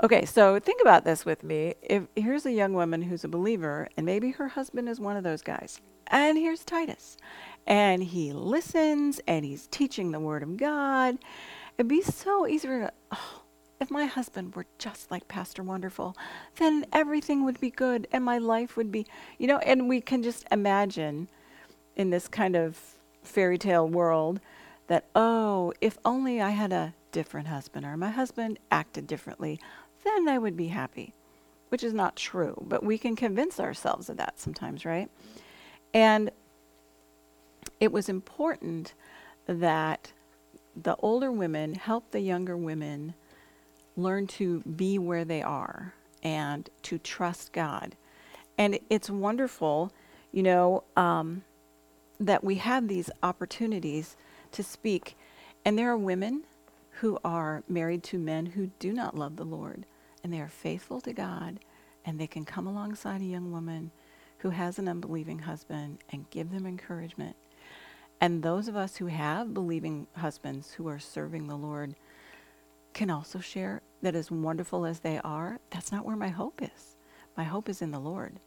Okay 0.00 0.24
so 0.26 0.60
think 0.60 0.80
about 0.80 1.04
this 1.04 1.24
with 1.24 1.42
me. 1.42 1.74
If 1.82 2.04
here's 2.14 2.46
a 2.46 2.52
young 2.52 2.72
woman 2.72 3.02
who's 3.02 3.24
a 3.24 3.28
believer 3.28 3.88
and 3.96 4.06
maybe 4.06 4.30
her 4.30 4.46
husband 4.46 4.88
is 4.88 5.00
one 5.00 5.16
of 5.16 5.24
those 5.24 5.42
guys. 5.42 5.80
And 6.06 6.38
here's 6.38 6.64
titus. 6.64 7.16
And 7.66 8.04
he 8.04 8.32
listens 8.32 9.20
and 9.26 9.44
he's 9.44 9.66
teaching 9.66 10.12
the 10.12 10.20
word 10.20 10.44
of 10.44 10.56
god. 10.56 11.18
It'd 11.76 11.88
be 11.88 12.02
so 12.02 12.46
easy 12.46 12.68
to 12.68 12.92
oh, 13.10 13.42
if 13.80 13.90
my 13.90 14.06
husband 14.06 14.54
were 14.54 14.66
just 14.78 15.10
like 15.10 15.28
pastor 15.28 15.62
wonderful 15.62 16.16
then 16.56 16.84
everything 16.92 17.44
would 17.44 17.60
be 17.60 17.70
good 17.70 18.06
and 18.12 18.24
my 18.24 18.38
life 18.38 18.76
would 18.76 18.90
be 18.90 19.06
you 19.38 19.46
know 19.46 19.58
and 19.58 19.88
we 19.88 20.00
can 20.00 20.22
just 20.22 20.44
imagine 20.50 21.28
in 21.96 22.10
this 22.10 22.28
kind 22.28 22.56
of 22.56 22.78
fairy 23.22 23.58
tale 23.58 23.86
world 23.86 24.40
that, 24.88 25.04
oh, 25.14 25.72
if 25.80 25.98
only 26.04 26.40
I 26.40 26.50
had 26.50 26.72
a 26.72 26.94
different 27.12 27.48
husband 27.48 27.86
or 27.86 27.96
my 27.96 28.10
husband 28.10 28.58
acted 28.70 29.06
differently, 29.06 29.60
then 30.04 30.28
I 30.28 30.38
would 30.38 30.56
be 30.56 30.68
happy, 30.68 31.12
which 31.68 31.84
is 31.84 31.92
not 31.92 32.16
true. 32.16 32.64
But 32.66 32.82
we 32.82 32.98
can 32.98 33.14
convince 33.14 33.60
ourselves 33.60 34.08
of 34.08 34.16
that 34.16 34.40
sometimes, 34.40 34.84
right? 34.84 35.10
And 35.94 36.30
it 37.80 37.92
was 37.92 38.08
important 38.08 38.94
that 39.46 40.12
the 40.74 40.96
older 40.96 41.32
women 41.32 41.74
help 41.74 42.10
the 42.10 42.20
younger 42.20 42.56
women 42.56 43.14
learn 43.98 44.26
to 44.26 44.60
be 44.60 44.98
where 44.98 45.24
they 45.24 45.42
are 45.42 45.92
and 46.22 46.70
to 46.82 46.98
trust 46.98 47.52
God. 47.52 47.96
And 48.56 48.78
it's 48.88 49.10
wonderful, 49.10 49.92
you 50.32 50.42
know, 50.42 50.84
um, 50.96 51.42
that 52.20 52.42
we 52.42 52.56
have 52.56 52.88
these 52.88 53.10
opportunities 53.22 54.16
to 54.52 54.62
speak. 54.62 55.16
And 55.64 55.78
there 55.78 55.90
are 55.90 55.96
women 55.96 56.44
who 57.00 57.18
are 57.24 57.62
married 57.68 58.02
to 58.04 58.18
men 58.18 58.46
who 58.46 58.70
do 58.78 58.92
not 58.92 59.16
love 59.16 59.36
the 59.36 59.44
Lord, 59.44 59.84
and 60.24 60.32
they 60.32 60.40
are 60.40 60.48
faithful 60.48 61.00
to 61.02 61.12
God, 61.12 61.60
and 62.04 62.18
they 62.18 62.26
can 62.26 62.44
come 62.44 62.66
alongside 62.66 63.20
a 63.20 63.24
young 63.24 63.52
woman 63.52 63.92
who 64.38 64.50
has 64.50 64.78
an 64.78 64.88
unbelieving 64.88 65.40
husband 65.40 65.98
and 66.10 66.30
give 66.30 66.50
them 66.50 66.66
encouragement. 66.66 67.36
And 68.20 68.42
those 68.42 68.66
of 68.66 68.76
us 68.76 68.96
who 68.96 69.06
have 69.06 69.54
believing 69.54 70.08
husbands 70.16 70.72
who 70.72 70.88
are 70.88 70.98
serving 70.98 71.46
the 71.46 71.56
Lord 71.56 71.94
can 72.94 73.10
also 73.10 73.38
share 73.38 73.80
that 74.02 74.14
as 74.14 74.30
wonderful 74.30 74.86
as 74.86 75.00
they 75.00 75.18
are, 75.24 75.58
that's 75.70 75.92
not 75.92 76.04
where 76.04 76.16
my 76.16 76.28
hope 76.28 76.62
is. 76.62 76.96
My 77.36 77.44
hope 77.44 77.68
is 77.68 77.82
in 77.82 77.90
the 77.90 77.98
Lord 77.98 78.40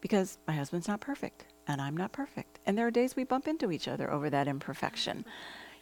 because 0.00 0.38
my 0.46 0.54
husband's 0.54 0.88
not 0.88 1.00
perfect 1.00 1.46
and 1.66 1.80
I'm 1.80 1.96
not 1.96 2.12
perfect. 2.12 2.58
And 2.66 2.76
there 2.76 2.86
are 2.86 2.90
days 2.90 3.16
we 3.16 3.24
bump 3.24 3.48
into 3.48 3.70
each 3.70 3.88
other 3.88 4.10
over 4.12 4.28
that 4.30 4.48
imperfection. 4.48 5.24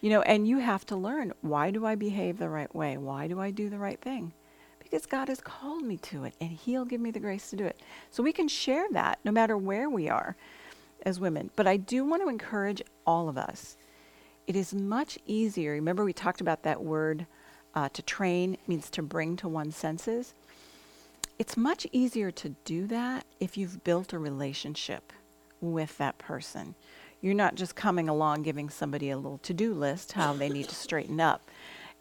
You 0.01 0.11
know, 0.11 0.23
and 0.23 0.49
you 0.49 0.59
have 0.59 0.87
to 0.87 0.97
learn 0.97 1.33
why 1.41 1.71
do 1.71 1.85
I 1.85 1.95
behave 1.95 2.39
the 2.39 2.49
right 2.49 2.75
way? 2.75 2.97
Why 2.97 3.27
do 3.27 3.41
I 3.41 3.51
do 3.51 3.69
the 3.69 3.79
right 3.79 4.01
thing? 4.01 4.33
Because 4.79 5.07
God 5.07 5.29
has 5.29 5.41
called 5.41 5.83
me 5.83 5.97
to 5.99 6.25
it 6.25 6.35
and 6.41 6.51
He'll 6.51 6.85
give 6.85 7.01
me 7.01 7.11
the 7.11 7.21
grace 7.21 7.51
to 7.51 7.57
do 7.57 7.65
it. 7.65 7.81
So 8.11 8.23
we 8.23 8.33
can 8.33 8.49
share 8.49 8.87
that 8.93 9.19
no 9.25 9.33
matter 9.33 9.57
where 9.57 9.89
we 9.89 10.09
are 10.09 10.37
as 11.05 11.21
women. 11.21 11.51
But 11.57 11.67
I 11.67 11.77
do 11.77 12.05
want 12.05 12.23
to 12.23 12.29
encourage 12.29 12.83
all 13.07 13.29
of 13.29 13.39
us. 13.39 13.77
It 14.47 14.57
is 14.57 14.75
much 14.75 15.19
easier. 15.27 15.73
Remember, 15.73 16.05
we 16.05 16.13
talked 16.13 16.41
about 16.41 16.65
that 16.65 16.83
word 16.83 17.27
uh, 17.75 17.89
to 17.91 18.03
train 18.03 18.57
means 18.67 18.91
to 18.91 19.03
bring 19.03 19.37
to 19.37 19.49
one's 19.49 19.77
senses. 19.77 20.35
It's 21.39 21.57
much 21.57 21.87
easier 21.93 22.31
to 22.33 22.51
do 22.65 22.87
that 22.89 23.25
if 23.39 23.57
you've 23.57 23.83
built 23.85 24.13
a 24.13 24.19
relationship 24.19 25.13
with 25.61 25.97
that 25.99 26.19
person. 26.19 26.75
You're 27.21 27.35
not 27.35 27.55
just 27.55 27.77
coming 27.77 28.09
along 28.09 28.43
giving 28.43 28.71
somebody 28.71 29.11
a 29.11 29.17
little 29.17 29.39
to 29.39 29.55
do 29.55 29.75
list 29.75 30.13
how 30.13 30.33
they 30.33 30.49
need 30.49 30.69
to 30.69 30.75
straighten 30.75 31.21
up. 31.21 31.49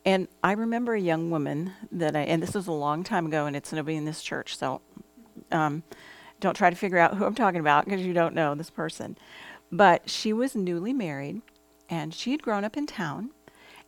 And 0.06 0.28
I 0.44 0.54
remember 0.54 0.94
a 0.94 1.00
young 1.00 1.30
woman 1.30 1.74
that 1.92 2.16
I, 2.16 2.22
and 2.22 2.42
this 2.42 2.54
was 2.54 2.68
a 2.68 2.72
long 2.72 3.04
time 3.04 3.26
ago, 3.26 3.46
and 3.46 3.56
it's 3.56 3.74
nobody 3.74 3.98
in 3.98 4.06
this 4.06 4.22
church, 4.22 4.58
so 4.58 4.82
um, 5.52 5.84
don't 6.40 6.56
try 6.56 6.70
to 6.70 6.76
figure 6.76 6.98
out 6.98 7.16
who 7.16 7.26
I'm 7.26 7.36
talking 7.36 7.60
about 7.60 7.86
because 7.86 8.06
you 8.06 8.14
don't 8.14 8.34
know 8.34 8.56
this 8.56 8.70
person. 8.70 9.18
But 9.72 10.10
she 10.10 10.32
was 10.32 10.56
newly 10.56 10.94
married, 10.94 11.42
and 11.90 12.14
she 12.14 12.32
had 12.32 12.42
grown 12.42 12.64
up 12.64 12.78
in 12.78 12.88
town, 12.88 13.32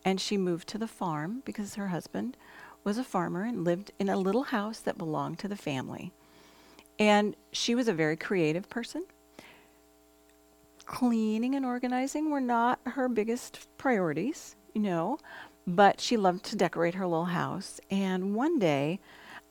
and 0.03 0.19
she 0.19 0.37
moved 0.37 0.67
to 0.69 0.77
the 0.77 0.87
farm 0.87 1.41
because 1.45 1.75
her 1.75 1.87
husband 1.87 2.37
was 2.83 2.97
a 2.97 3.03
farmer 3.03 3.43
and 3.43 3.63
lived 3.63 3.91
in 3.99 4.09
a 4.09 4.17
little 4.17 4.43
house 4.43 4.79
that 4.79 4.97
belonged 4.97 5.39
to 5.39 5.47
the 5.47 5.55
family. 5.55 6.11
And 6.97 7.35
she 7.51 7.75
was 7.75 7.87
a 7.87 7.93
very 7.93 8.17
creative 8.17 8.69
person 8.69 9.03
cleaning 10.91 11.55
and 11.55 11.65
organizing 11.65 12.29
were 12.29 12.41
not 12.41 12.77
her 12.85 13.07
biggest 13.07 13.65
priorities, 13.77 14.57
you 14.73 14.81
know, 14.81 15.17
but 15.65 16.01
she 16.01 16.17
loved 16.17 16.43
to 16.43 16.55
decorate 16.55 16.95
her 16.95 17.07
little 17.07 17.25
house. 17.25 17.79
And 17.89 18.35
one 18.35 18.59
day, 18.59 18.99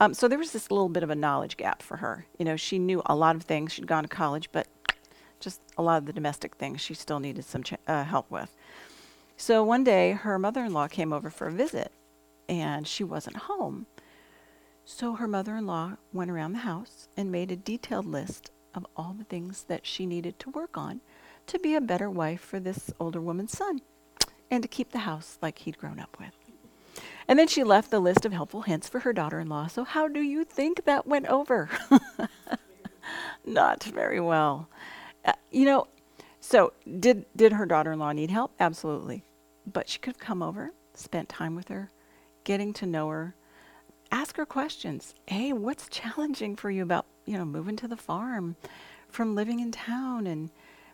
um, 0.01 0.13
so 0.13 0.29
there 0.29 0.39
was 0.39 0.53
this 0.53 0.71
little 0.71 0.91
bit 0.91 1.03
of 1.03 1.09
a 1.09 1.15
knowledge 1.15 1.57
gap 1.57 1.83
for 1.83 1.97
her. 1.97 2.27
You 2.39 2.45
know, 2.45 2.57
she 2.57 2.79
knew 2.79 3.03
a 3.07 3.15
lot 3.17 3.37
of 3.37 3.43
things. 3.43 3.73
She'd 3.73 3.87
gone 3.87 4.03
to 4.03 4.09
college, 4.09 4.51
but 4.53 4.69
just 5.41 5.63
a 5.79 5.83
lot 5.83 5.97
of 5.97 6.05
the 6.05 6.13
domestic 6.13 6.57
things 6.57 6.83
she 6.83 6.93
still 6.93 7.21
needed 7.21 7.45
some 7.47 7.63
ch- 7.63 7.75
uh, 7.87 8.05
help 8.05 8.31
with. 8.31 8.55
So 9.41 9.65
one 9.65 9.85
day, 9.85 10.13
her 10.13 10.39
mother 10.39 10.63
in 10.65 10.75
law 10.75 10.87
came 10.87 11.15
over 11.15 11.31
for 11.31 11.47
a 11.47 11.51
visit, 11.51 11.93
and 12.47 12.87
she 12.87 13.03
wasn't 13.03 13.39
home. 13.39 13.87
So 14.85 15.15
her 15.15 15.27
mother 15.27 15.57
in 15.57 15.67
law 15.67 15.97
went 16.13 16.31
around 16.31 16.53
the 16.53 16.59
house 16.59 17.09
and 17.17 17.33
made 17.33 17.51
a 17.51 17.57
detailed 17.57 18.05
list 18.05 18.51
of 18.75 18.87
all 18.95 19.17
the 19.17 19.25
things 19.25 19.65
that 19.65 19.87
she 19.87 20.05
needed 20.05 20.39
to 20.41 20.51
work 20.51 20.77
on 20.77 21.01
to 21.47 21.59
be 21.59 21.75
a 21.75 21.81
better 21.81 22.11
wife 22.11 22.43
for 22.43 22.61
this 22.61 22.93
older 23.01 23.19
woman's 23.19 23.57
son 23.57 23.81
and 24.51 24.63
to 24.63 24.69
keep 24.69 24.91
the 24.91 24.99
house 24.99 25.39
like 25.41 25.61
he'd 25.61 25.79
grown 25.79 25.99
up 25.99 26.19
with. 26.21 26.35
And 27.27 27.39
then 27.39 27.49
she 27.49 27.65
left 27.65 27.91
the 27.91 27.99
list 27.99 28.27
of 28.27 28.35
helpful 28.35 28.61
hints 28.61 28.91
for 28.91 28.99
her 29.01 29.15
daughter 29.15 29.41
in 29.41 29.49
law. 29.49 29.69
So, 29.69 29.85
how 29.85 30.07
do 30.07 30.21
you 30.21 30.45
think 30.45 30.85
that 30.85 31.07
went 31.07 31.29
over? 31.29 31.71
Not 33.47 33.85
very 33.85 34.21
well. 34.21 34.69
Uh, 35.25 35.33
you 35.51 35.65
know, 35.65 35.87
so 36.41 36.75
did, 36.99 37.25
did 37.35 37.55
her 37.55 37.65
daughter 37.65 37.93
in 37.93 37.99
law 37.99 38.13
need 38.13 38.31
help? 38.31 38.53
Absolutely. 38.61 39.25
But 39.73 39.89
she 39.89 39.99
could 39.99 40.15
have 40.15 40.21
come 40.21 40.43
over, 40.43 40.73
spent 40.95 41.29
time 41.29 41.55
with 41.55 41.69
her, 41.69 41.91
getting 42.45 42.73
to 42.75 42.87
know 42.87 43.09
her, 43.09 43.35
ask 44.11 44.37
her 44.37 44.47
questions. 44.47 45.15
Hey, 45.27 45.53
what's 45.53 45.89
challenging 45.89 46.57
for 46.57 46.71
you 46.71 46.83
about, 46.83 47.07
you 47.25 47.37
know, 47.37 47.45
moving 47.45 47.77
to 47.77 47.89
the 47.89 47.97
farm 47.97 48.57
from 49.09 49.35
living 49.35 49.61
in 49.61 49.73
town 49.73 50.27
and 50.27 50.51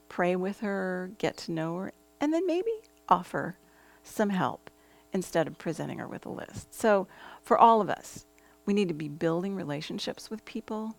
pray 0.09 0.37
with 0.37 0.61
her, 0.61 1.11
get 1.19 1.37
to 1.39 1.53
know 1.53 1.77
her, 1.77 1.93
and 2.21 2.33
then 2.33 2.47
maybe 2.47 2.71
offer 3.09 3.57
some 4.03 4.31
help 4.31 4.71
instead 5.13 5.47
of 5.47 5.59
presenting 5.59 5.99
her 5.99 6.09
with 6.09 6.27
a 6.27 6.31
list. 6.31 6.75
So, 6.75 7.09
for 7.43 7.57
all 7.59 7.81
of 7.81 7.89
us, 7.89 8.27
we 8.65 8.75
need 8.75 8.89
to 8.89 8.95
be 8.95 9.09
building 9.09 9.55
relationships 9.55 10.31
with 10.31 10.45
people 10.45 10.97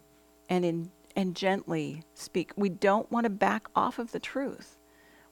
and 0.50 0.66
in 0.66 0.92
and 1.16 1.36
gently 1.36 2.04
speak. 2.14 2.52
We 2.56 2.70
don't 2.70 3.12
want 3.12 3.24
to 3.24 3.30
back 3.30 3.68
off 3.76 3.98
of 3.98 4.12
the 4.12 4.20
truth. 4.20 4.78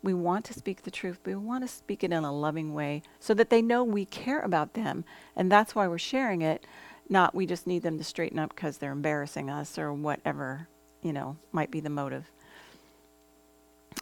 We 0.05 0.13
want 0.13 0.45
to 0.45 0.53
speak 0.53 0.83
the 0.83 0.91
truth, 0.91 1.19
but 1.23 1.31
we 1.31 1.35
want 1.35 1.63
to 1.63 1.67
speak 1.67 2.03
it 2.03 2.13
in 2.13 2.23
a 2.23 2.31
loving 2.31 2.75
way 2.75 3.01
so 3.19 3.33
that 3.33 3.49
they 3.49 3.63
know 3.63 3.83
we 3.83 4.05
care 4.05 4.39
about 4.39 4.75
them. 4.75 5.03
And 5.35 5.51
that's 5.51 5.73
why 5.73 5.87
we're 5.87 5.97
sharing 5.97 6.43
it, 6.43 6.63
not 7.09 7.33
we 7.33 7.47
just 7.47 7.65
need 7.65 7.81
them 7.81 7.97
to 7.97 8.03
straighten 8.03 8.37
up 8.37 8.53
because 8.55 8.77
they're 8.77 8.91
embarrassing 8.91 9.49
us 9.49 9.79
or 9.79 9.91
whatever, 9.91 10.67
you 11.01 11.11
know, 11.11 11.37
might 11.51 11.71
be 11.71 11.79
the 11.79 11.89
motive. 11.89 12.29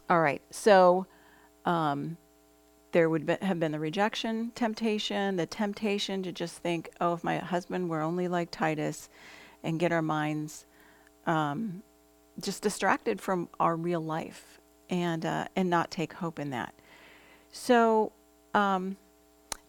All 0.09 0.19
right. 0.19 0.41
So 0.51 1.07
um, 1.63 2.17
there 2.91 3.09
would 3.09 3.25
be, 3.25 3.37
have 3.41 3.61
been 3.61 3.71
the 3.71 3.79
rejection, 3.79 4.51
temptation, 4.55 5.37
the 5.37 5.45
temptation 5.45 6.21
to 6.23 6.33
just 6.33 6.57
think, 6.57 6.89
oh, 6.99 7.13
if 7.13 7.23
my 7.23 7.37
husband 7.37 7.89
were 7.89 8.01
only 8.01 8.27
like 8.27 8.51
Titus 8.51 9.07
and 9.63 9.79
get 9.79 9.93
our 9.93 10.01
minds 10.01 10.65
um, 11.25 11.81
just 12.41 12.61
distracted 12.61 13.21
from 13.21 13.47
our 13.57 13.77
real 13.77 14.01
life 14.01 14.59
and 14.89 15.25
uh, 15.25 15.45
and 15.55 15.69
not 15.69 15.91
take 15.91 16.13
hope 16.13 16.39
in 16.39 16.49
that. 16.51 16.73
So 17.51 18.11
um, 18.53 18.97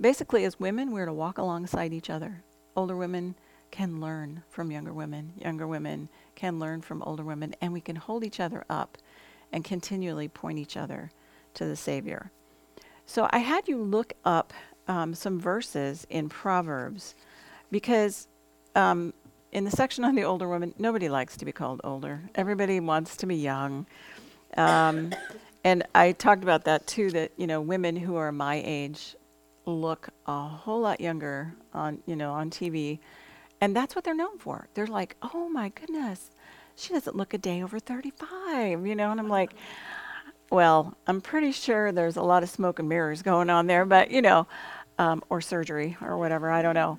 basically, 0.01 0.45
as 0.45 0.59
women, 0.59 0.91
we're 0.91 1.07
to 1.07 1.13
walk 1.13 1.39
alongside 1.39 1.93
each 1.93 2.11
other. 2.11 2.43
Older 2.77 2.97
women 2.97 3.35
can 3.71 4.01
learn 4.01 4.43
from 4.49 4.71
younger 4.71 4.93
women. 4.93 5.33
Younger 5.37 5.67
women 5.67 6.09
can 6.35 6.59
learn 6.59 6.81
from 6.81 7.03
older 7.03 7.25
women, 7.25 7.55
and 7.61 7.73
we 7.73 7.81
can 7.81 7.97
hold 7.97 8.25
each 8.25 8.41
other 8.41 8.65
up 8.69 8.99
and 9.53 9.65
continually 9.65 10.29
point 10.29 10.59
each 10.59 10.77
other 10.77 11.11
to 11.55 11.65
the 11.65 11.77
Savior. 11.77 12.31
So 13.07 13.29
I 13.31 13.39
had 13.39 13.69
you 13.69 13.83
look 13.83 14.13
up 14.25 14.53
um, 14.89 15.15
some 15.15 15.39
verses 15.41 16.07
in 16.11 16.29
Proverbs 16.29 17.15
because 17.71 18.29
um, 18.75 19.13
in 19.53 19.65
the 19.65 19.71
section 19.71 20.05
on 20.05 20.15
the 20.15 20.25
older 20.25 20.49
woman, 20.49 20.75
nobody 20.79 21.09
likes 21.09 21.37
to 21.37 21.45
be 21.45 21.53
called 21.53 21.81
older. 21.85 22.23
Everybody 22.35 22.81
wants 22.81 23.17
to 23.19 23.27
be 23.27 23.37
young. 23.37 23.87
Um, 24.57 25.15
and 25.65 25.85
I 25.95 26.13
talked 26.13 26.43
about 26.43 26.65
that 26.65 26.87
too. 26.87 27.11
That 27.11 27.33
you 27.37 27.47
know, 27.47 27.61
women 27.61 27.97
who 27.97 28.17
are 28.17 28.31
my 28.33 28.63
age 28.65 29.17
look 29.67 30.11
a 30.27 30.43
whole 30.47 30.81
lot 30.81 31.01
younger 31.01 31.55
on 31.73 31.99
you 32.07 32.17
know 32.17 32.33
on 32.33 32.51
TV, 32.51 32.99
and 33.61 33.75
that's 33.75 33.95
what 33.95 34.05
they're 34.05 34.15
known 34.15 34.39
for. 34.39 34.69
They're 34.75 34.87
like, 34.87 35.17
oh 35.23 35.49
my 35.49 35.71
goodness, 35.71 36.31
she 36.77 36.93
doesn't 36.93 37.17
look 37.17 37.35
a 37.35 37.39
day 37.39 37.63
over 37.63 37.79
35. 37.79 38.87
You 38.87 38.95
know, 38.95 39.11
and 39.11 39.19
I'm 39.19 39.29
like, 39.29 39.55
well, 40.51 40.95
I'm 41.07 41.21
pretty 41.21 41.53
sure 41.53 41.93
there's 41.93 42.17
a 42.17 42.23
lot 42.23 42.43
of 42.43 42.51
smoke 42.51 42.79
and 42.79 42.89
mirrors 42.89 43.23
going 43.23 43.51
on 43.51 43.67
there, 43.67 43.85
but 43.85 44.11
you 44.11 44.23
know, 44.23 44.47
um, 44.99 45.23
or 45.31 45.41
surgery 45.41 45.97
or 46.03 46.19
whatever. 46.19 46.51
I 46.51 46.63
don't 46.63 46.75
know. 46.75 46.99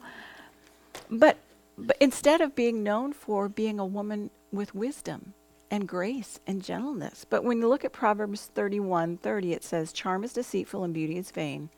But 1.09 1.37
but 1.77 1.97
instead 1.99 2.41
of 2.41 2.55
being 2.55 2.83
known 2.83 3.13
for 3.13 3.47
being 3.47 3.79
a 3.79 3.85
woman 3.85 4.31
with 4.51 4.73
wisdom 4.73 5.33
and 5.71 5.87
grace 5.87 6.39
and 6.47 6.63
gentleness. 6.63 7.25
But 7.29 7.43
when 7.43 7.59
you 7.59 7.67
look 7.67 7.85
at 7.85 7.93
Proverbs 7.93 8.49
31 8.53 9.17
30, 9.17 9.53
it 9.53 9.63
says, 9.63 9.93
Charm 9.93 10.23
is 10.23 10.33
deceitful 10.33 10.83
and 10.83 10.93
beauty 10.93 11.17
is 11.17 11.31
vain, 11.31 11.69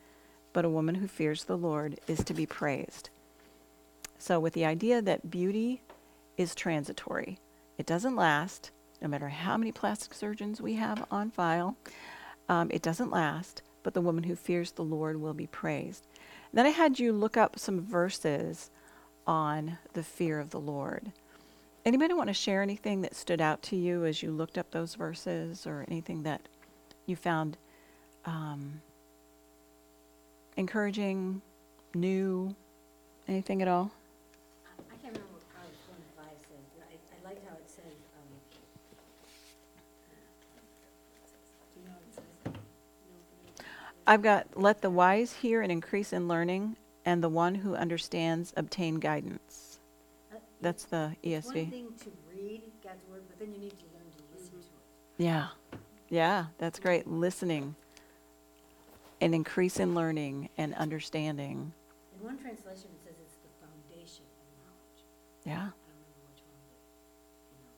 but 0.54 0.66
a 0.66 0.70
woman 0.70 0.96
who 0.96 1.08
fears 1.08 1.44
the 1.44 1.58
Lord 1.58 2.00
is 2.08 2.24
to 2.26 2.34
be 2.34 2.46
praised. 2.46 3.10
So, 4.18 4.40
with 4.40 4.54
the 4.54 4.66
idea 4.66 5.02
that 5.02 5.30
beauty 5.30 5.82
is 6.38 6.56
transitory, 6.56 7.40
it 7.78 7.86
doesn't 7.86 8.16
last, 8.16 8.72
no 9.02 9.08
matter 9.08 9.30
how 9.30 9.58
many 9.58 9.72
plastic 9.72 10.14
surgeons 10.14 10.60
we 10.60 10.76
have 10.76 11.06
on 11.12 11.30
file, 11.30 11.78
um, 12.50 12.70
it 12.72 12.82
doesn't 12.82 13.12
last, 13.12 13.62
but 13.84 13.94
the 13.94 14.02
woman 14.02 14.24
who 14.24 14.36
fears 14.36 14.72
the 14.72 14.84
Lord 14.84 15.22
will 15.22 15.34
be 15.34 15.48
praised. 15.48 16.08
then 16.54 16.66
I 16.66 16.70
had 16.70 17.00
you 17.00 17.14
look 17.14 17.38
up 17.38 17.60
some 17.60 17.82
verses 17.82 18.72
on 19.28 19.78
the 19.94 20.04
fear 20.04 20.40
of 20.40 20.50
the 20.50 20.60
Lord. 20.60 21.12
Anybody 21.88 22.14
want 22.14 22.28
to 22.28 22.34
share 22.34 22.62
anything 22.62 23.00
that 23.04 23.16
stood 23.16 23.40
out 23.40 23.62
to 23.62 23.78
you 23.78 24.04
as 24.04 24.22
you 24.22 24.30
looked 24.30 24.58
up 24.58 24.72
those 24.72 24.96
verses 24.96 25.66
or 25.66 25.86
anything 25.88 26.24
that 26.24 26.42
you 27.06 27.16
found 27.16 27.56
um, 28.26 28.82
encouraging, 30.58 31.42
new, 31.96 32.54
anything 33.30 33.62
at 33.62 33.70
all? 33.70 33.90
I 34.92 34.96
can't 35.02 35.14
remember 35.14 35.30
what 35.32 35.48
Proverbs 35.54 35.78
one 35.88 36.02
five 36.18 36.38
says, 36.38 36.66
but 36.76 36.88
I, 36.92 36.96
I 37.16 37.30
liked 37.30 37.48
how 37.50 37.56
it 37.56 37.70
says, 37.70 37.86
um, 38.20 38.28
do 41.74 41.80
you 41.80 41.88
know 41.88 41.94
what 41.94 42.04
it 42.06 42.16
says? 42.44 42.54
I've 44.06 44.22
got 44.22 44.48
let 44.62 44.82
the 44.82 44.90
wise 44.90 45.32
hear 45.32 45.62
and 45.62 45.72
increase 45.72 46.12
in 46.12 46.28
learning, 46.28 46.76
and 47.06 47.24
the 47.24 47.30
one 47.30 47.56
who 47.56 47.76
understands 47.78 48.52
obtain 48.58 48.96
guidance. 48.96 49.67
That's 50.62 50.86
the 50.86 51.16
It's 51.22 51.46
one 51.48 51.56
ESV. 51.56 51.70
thing 51.72 51.88
to 52.04 52.12
read 52.34 52.64
God's 52.84 53.06
word, 53.10 53.24
but 53.28 53.40
then 53.40 53.54
you 53.54 53.60
need 53.60 53.78
to 53.78 53.86
learn 53.94 54.10
to 54.18 54.24
listen 54.34 54.52
to 54.54 54.58
it. 54.58 55.24
Yeah. 55.24 55.48
Yeah, 56.10 56.46
that's 56.58 56.80
great. 56.80 57.06
Listening 57.08 57.76
and 59.22 59.36
increase 59.36 59.80
in 59.80 59.94
learning 59.94 60.50
and 60.58 60.74
understanding. 60.76 61.74
In 62.18 62.26
one 62.26 62.38
translation, 62.38 62.90
it 62.94 63.04
says 63.04 63.16
it's 63.22 63.36
the 63.36 63.50
foundation 63.66 64.24
of 64.26 64.46
knowledge. 64.64 65.04
Yeah. 65.46 65.52
I 65.54 65.58
don't 65.58 65.74
remember 65.90 66.22
which 66.32 66.42
one, 66.48 66.62
but, 66.70 66.80
you 67.52 67.58
know, 67.62 67.74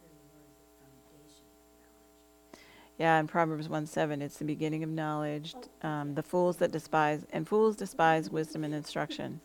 fear 0.00 0.10
of 0.10 0.18
the 0.18 0.36
Lord 0.36 0.50
the 0.54 0.84
foundation 0.84 1.46
of 1.46 1.62
knowledge. 1.80 2.98
Yeah, 2.98 3.18
in 3.20 3.26
Proverbs 3.26 3.68
1 3.68 3.86
7, 3.86 4.22
it's 4.22 4.36
the 4.36 4.44
beginning 4.44 4.82
of 4.84 4.90
knowledge. 4.90 5.54
Um, 5.82 6.14
the 6.14 6.22
fools 6.22 6.58
that 6.58 6.70
despise, 6.70 7.24
and 7.32 7.48
fools 7.48 7.76
despise 7.76 8.30
wisdom 8.30 8.62
and 8.64 8.74
instruction. 8.74 9.40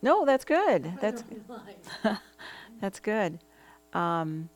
No, 0.00 0.24
that's 0.24 0.44
good. 0.44 0.92
That's, 1.00 1.24
that's 2.80 3.00
good. 3.00 3.40
Um, 3.92 4.48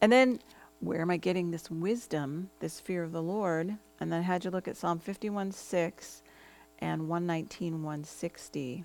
and 0.00 0.12
then, 0.12 0.40
where 0.80 1.00
am 1.00 1.10
I 1.10 1.16
getting 1.16 1.50
this 1.50 1.70
wisdom, 1.70 2.50
this 2.60 2.80
fear 2.80 3.02
of 3.04 3.12
the 3.12 3.22
Lord? 3.22 3.76
And 4.00 4.12
then 4.12 4.20
I 4.20 4.22
had 4.22 4.44
you 4.44 4.50
look 4.50 4.68
at 4.68 4.76
Psalm 4.76 4.98
51 4.98 5.52
6 5.52 6.22
and 6.80 7.08
119 7.08 7.82
160. 7.82 8.84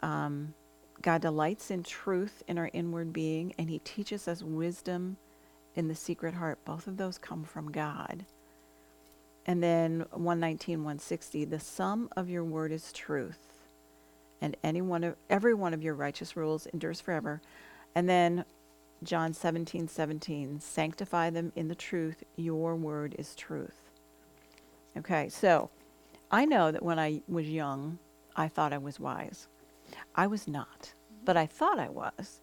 Um, 0.00 0.54
God 1.02 1.20
delights 1.20 1.70
in 1.70 1.82
truth 1.82 2.42
in 2.48 2.56
our 2.58 2.70
inward 2.72 3.12
being, 3.12 3.54
and 3.58 3.68
He 3.68 3.78
teaches 3.80 4.26
us 4.26 4.42
wisdom 4.42 5.18
in 5.74 5.88
the 5.88 5.94
secret 5.94 6.34
heart. 6.34 6.58
Both 6.64 6.86
of 6.86 6.96
those 6.96 7.18
come 7.18 7.44
from 7.44 7.70
God. 7.70 8.24
And 9.46 9.62
then 9.62 10.06
119, 10.12 10.78
160, 10.78 11.44
the 11.44 11.60
sum 11.60 12.08
of 12.16 12.30
your 12.30 12.44
word 12.44 12.72
is 12.72 12.92
truth, 12.92 13.53
and 14.44 14.58
any 14.62 14.82
one 14.82 15.02
of 15.02 15.16
every 15.30 15.54
one 15.54 15.72
of 15.72 15.82
your 15.82 15.94
righteous 15.94 16.36
rules 16.36 16.66
endures 16.66 17.00
forever. 17.00 17.40
And 17.94 18.06
then 18.06 18.44
John 19.02 19.32
17, 19.32 19.88
17, 19.88 20.60
sanctify 20.60 21.30
them 21.30 21.50
in 21.56 21.68
the 21.68 21.74
truth, 21.74 22.22
your 22.36 22.76
word 22.76 23.14
is 23.18 23.34
truth. 23.34 23.88
Okay, 24.98 25.30
so 25.30 25.70
I 26.30 26.44
know 26.44 26.70
that 26.70 26.82
when 26.82 26.98
I 26.98 27.22
was 27.26 27.48
young, 27.48 27.98
I 28.36 28.48
thought 28.48 28.74
I 28.74 28.78
was 28.78 29.00
wise. 29.00 29.48
I 30.14 30.26
was 30.26 30.46
not, 30.46 30.92
but 31.24 31.38
I 31.38 31.46
thought 31.46 31.78
I 31.78 31.88
was. 31.88 32.40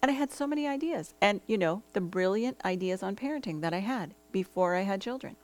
And 0.00 0.10
I 0.10 0.14
had 0.14 0.32
so 0.32 0.46
many 0.46 0.66
ideas. 0.66 1.12
And, 1.20 1.42
you 1.46 1.58
know, 1.58 1.82
the 1.92 2.00
brilliant 2.00 2.62
ideas 2.64 3.02
on 3.02 3.14
parenting 3.14 3.60
that 3.60 3.74
I 3.74 3.80
had 3.80 4.14
before 4.32 4.74
I 4.74 4.82
had 4.82 5.02
children. 5.02 5.36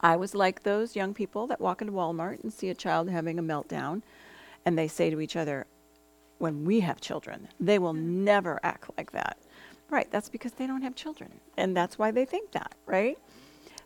I 0.00 0.16
was 0.16 0.34
like 0.34 0.62
those 0.62 0.96
young 0.96 1.12
people 1.12 1.46
that 1.48 1.60
walk 1.60 1.82
into 1.82 1.92
Walmart 1.92 2.42
and 2.42 2.52
see 2.52 2.70
a 2.70 2.74
child 2.74 3.10
having 3.10 3.38
a 3.38 3.42
meltdown, 3.42 4.02
and 4.64 4.78
they 4.78 4.88
say 4.88 5.10
to 5.10 5.20
each 5.20 5.36
other, 5.36 5.66
when 6.38 6.64
we 6.64 6.80
have 6.80 7.00
children, 7.00 7.48
they 7.60 7.78
will 7.78 7.92
never 7.92 8.60
act 8.62 8.90
like 8.96 9.12
that. 9.12 9.38
Right, 9.90 10.10
that's 10.10 10.28
because 10.28 10.52
they 10.52 10.66
don't 10.66 10.82
have 10.82 10.94
children. 10.94 11.30
And 11.56 11.76
that's 11.76 11.98
why 11.98 12.10
they 12.10 12.24
think 12.24 12.52
that, 12.52 12.74
right? 12.86 13.18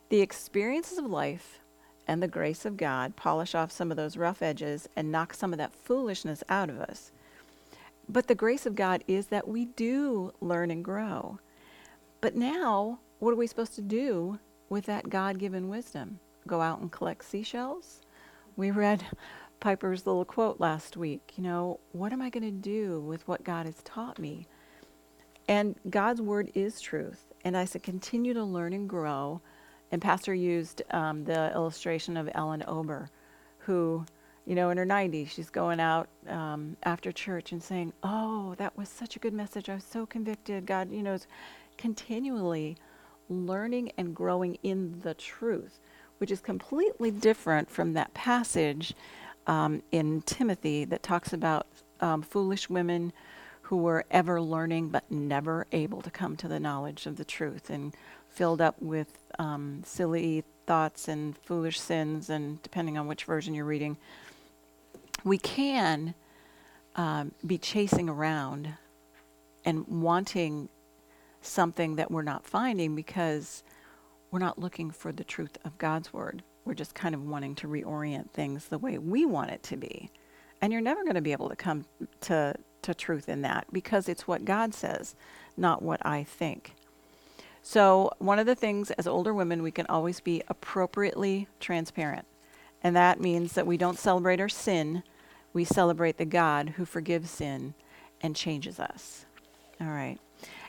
The 0.09 0.21
experiences 0.21 0.97
of 0.97 1.07
life 1.07 1.59
and 2.07 2.23
the 2.23 2.29
grace 2.29 2.64
of 2.64 2.77
God 2.77 3.17
polish 3.17 3.55
off 3.55 3.71
some 3.71 3.91
of 3.91 3.97
those 3.97 4.17
rough 4.17 4.41
edges 4.41 4.88
and 4.97 5.12
knock 5.12 5.35
some 5.35 5.53
of 5.53 5.59
that 5.59 5.75
foolishness 5.75 6.43
out 6.49 6.71
of 6.71 6.81
us. 6.81 7.12
But 8.09 8.27
the 8.27 8.35
grace 8.35 8.64
of 8.64 8.75
God 8.75 9.05
is 9.07 9.27
that 9.27 9.47
we 9.47 9.67
do 9.67 10.33
learn 10.41 10.71
and 10.71 10.83
grow. 10.83 11.38
But 12.23 12.35
now, 12.35 13.01
what 13.19 13.33
are 13.33 13.37
we 13.37 13.47
supposed 13.47 13.75
to 13.75 13.83
do 13.83 14.38
with 14.71 14.87
that 14.87 15.11
God 15.11 15.38
given 15.38 15.69
wisdom? 15.69 16.19
Go 16.47 16.62
out 16.62 16.81
and 16.81 16.91
collect 16.91 17.25
seashells? 17.25 18.01
We 18.57 18.71
read 18.71 19.05
Piper's 19.61 20.07
little 20.07 20.25
quote 20.25 20.61
last 20.61 20.97
week. 20.97 21.33
You 21.37 21.44
know, 21.44 21.81
what 21.92 22.12
am 22.12 22.23
I 22.23 22.31
going 22.31 22.44
to 22.44 22.51
do 22.51 23.01
with 23.01 23.27
what 23.27 23.44
God 23.44 23.66
has 23.66 23.83
taught 23.85 24.18
me? 24.18 24.47
And 25.49 25.77
God's 25.88 26.21
word 26.21 26.51
is 26.55 26.81
truth. 26.81 27.27
And 27.44 27.57
I 27.57 27.64
said, 27.64 27.83
continue 27.83 28.35
to 28.35 28.44
learn 28.44 28.73
and 28.73 28.88
grow. 28.88 29.40
And 29.90 30.03
Pastor 30.03 30.35
used 30.35 30.83
um, 30.90 31.25
the 31.25 31.53
illustration 31.55 32.16
of 32.16 32.29
Ellen 32.35 32.62
Ober, 32.66 33.11
who, 33.61 34.05
you 34.44 34.55
know, 34.55 34.71
in 34.71 34.77
her 34.77 34.87
90s, 34.87 35.31
she's 35.31 35.49
going 35.51 35.81
out 35.81 36.09
um, 36.29 36.77
after 36.83 37.11
church 37.11 37.53
and 37.53 37.62
saying, 37.62 37.92
Oh, 38.03 38.55
that 38.59 38.77
was 38.77 38.88
such 38.90 39.16
a 39.16 39.18
good 39.18 39.33
message. 39.33 39.68
I 39.71 39.75
was 39.77 39.85
so 39.85 40.05
convicted. 40.05 40.66
God, 40.66 40.92
you 40.92 41.03
know, 41.03 41.14
is 41.14 41.27
continually 41.79 42.77
learning 43.31 43.92
and 43.97 44.14
growing 44.14 44.59
in 44.62 45.01
the 45.01 45.14
truth, 45.14 45.81
which 46.18 46.31
is 46.31 46.40
completely 46.40 47.11
different 47.11 47.71
from 47.71 47.94
that 47.94 48.12
passage 48.12 48.94
um, 49.49 49.83
in 49.91 50.23
Timothy 50.23 50.85
that 50.85 51.03
talks 51.03 51.33
about 51.33 51.67
um, 52.01 52.23
foolish 52.23 52.71
women 52.71 53.13
who 53.63 53.79
were 53.79 54.05
ever 54.11 54.41
learning 54.41 54.89
but 54.89 55.11
never 55.11 55.67
able 55.73 56.01
to 56.03 56.11
come 56.11 56.37
to 56.37 56.49
the 56.49 56.61
knowledge 56.61 57.07
of 57.07 57.17
the 57.17 57.25
truth 57.25 57.69
and 57.69 57.95
filled 58.31 58.61
up 58.61 58.81
with 58.81 59.19
um, 59.39 59.83
silly 59.85 60.45
thoughts 60.67 61.09
and 61.09 61.37
foolish 61.39 61.81
sins, 61.81 62.31
and 62.31 62.63
depending 62.63 62.97
on 62.97 63.07
which 63.09 63.25
version 63.25 63.55
you're 63.55 63.65
reading, 63.65 63.97
we 65.25 65.39
can 65.39 66.15
um, 66.95 67.33
be 67.45 67.59
chasing 67.59 68.09
around 68.09 68.75
and 69.65 69.87
wanting 69.89 70.69
something 71.41 71.97
that 71.97 72.11
we're 72.11 72.23
not 72.23 72.45
finding 72.47 72.95
because 72.95 73.63
we're 74.31 74.39
not 74.39 74.59
looking 74.59 74.91
for 74.91 75.11
the 75.11 75.25
truth 75.25 75.57
of 75.65 75.77
God's 75.79 76.13
word. 76.13 76.43
We're 76.69 76.75
just 76.75 76.95
kind 76.95 77.15
of 77.15 77.27
wanting 77.27 77.55
to 77.57 77.67
reorient 77.67 78.29
things 78.31 78.67
the 78.67 78.77
way 78.77 78.99
we 78.99 79.25
want 79.25 79.51
it 79.51 79.63
to 79.65 79.77
be. 79.79 80.11
And 80.61 80.71
you're 80.71 80.83
never 80.83 81.03
going 81.03 81.15
to 81.15 81.23
be 81.23 81.33
able 81.33 81.49
to 81.49 81.57
come 81.57 81.87
to, 82.23 82.55
to 82.83 82.95
truth 82.95 83.27
in 83.31 83.41
that 83.41 83.67
because 83.73 84.07
it's 84.07 84.29
what 84.29 84.45
God 84.45 84.75
says, 84.75 85.17
not 85.57 85.81
what 85.81 86.05
I 86.05 86.25
think. 86.25 86.75
So, 87.63 88.13
one 88.19 88.39
of 88.39 88.45
the 88.45 88.55
things 88.55 88.91
as 88.93 89.07
older 89.07 89.33
women, 89.33 89.63
we 89.63 89.71
can 89.71 89.87
always 89.87 90.21
be 90.21 90.43
appropriately 90.49 91.49
transparent. 91.59 92.27
And 92.83 92.95
that 92.95 93.19
means 93.19 93.55
that 93.55 93.67
we 93.67 93.79
don't 93.79 93.99
celebrate 93.99 94.39
our 94.39 94.49
sin, 94.51 95.03
we 95.55 95.65
celebrate 95.65 96.19
the 96.19 96.27
God 96.27 96.75
who 96.77 96.85
forgives 96.85 97.31
sin 97.31 97.73
and 98.21 98.37
changes 98.37 98.79
us. 98.79 99.25
All 99.81 99.89
right. 99.89 100.19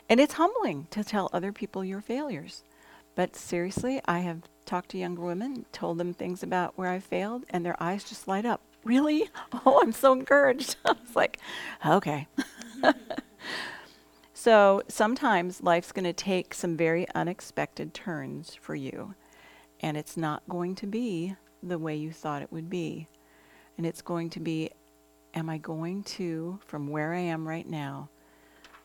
And 0.08 0.18
it's 0.18 0.34
humbling 0.34 0.86
to 0.92 1.04
tell 1.04 1.28
other 1.32 1.52
people 1.52 1.84
your 1.84 2.00
failures. 2.00 2.64
But 3.14 3.36
seriously, 3.36 4.00
I 4.06 4.20
have 4.20 4.42
talked 4.64 4.90
to 4.90 4.98
younger 4.98 5.22
women, 5.22 5.66
told 5.72 5.98
them 5.98 6.14
things 6.14 6.42
about 6.42 6.78
where 6.78 6.88
I 6.88 7.00
failed, 7.00 7.44
and 7.50 7.64
their 7.64 7.80
eyes 7.82 8.04
just 8.04 8.28
light 8.28 8.46
up. 8.46 8.60
Really? 8.82 9.28
Oh, 9.66 9.80
I'm 9.82 9.92
so 9.92 10.14
encouraged. 10.14 10.76
I 10.86 10.92
was 10.92 11.14
like, 11.14 11.38
okay. 11.84 12.26
so 14.32 14.82
sometimes 14.88 15.62
life's 15.62 15.92
going 15.92 16.06
to 16.06 16.14
take 16.14 16.54
some 16.54 16.78
very 16.78 17.06
unexpected 17.14 17.92
turns 17.92 18.54
for 18.54 18.74
you, 18.74 19.14
and 19.80 19.98
it's 19.98 20.16
not 20.16 20.42
going 20.48 20.74
to 20.76 20.86
be 20.86 21.36
the 21.62 21.78
way 21.78 21.94
you 21.94 22.10
thought 22.10 22.40
it 22.40 22.50
would 22.50 22.70
be. 22.70 23.06
And 23.76 23.86
it's 23.86 24.00
going 24.00 24.30
to 24.30 24.40
be, 24.40 24.70
am 25.34 25.50
I 25.50 25.58
going 25.58 26.02
to, 26.04 26.58
from 26.64 26.88
where 26.88 27.12
I 27.12 27.20
am 27.20 27.46
right 27.46 27.68
now, 27.68 28.08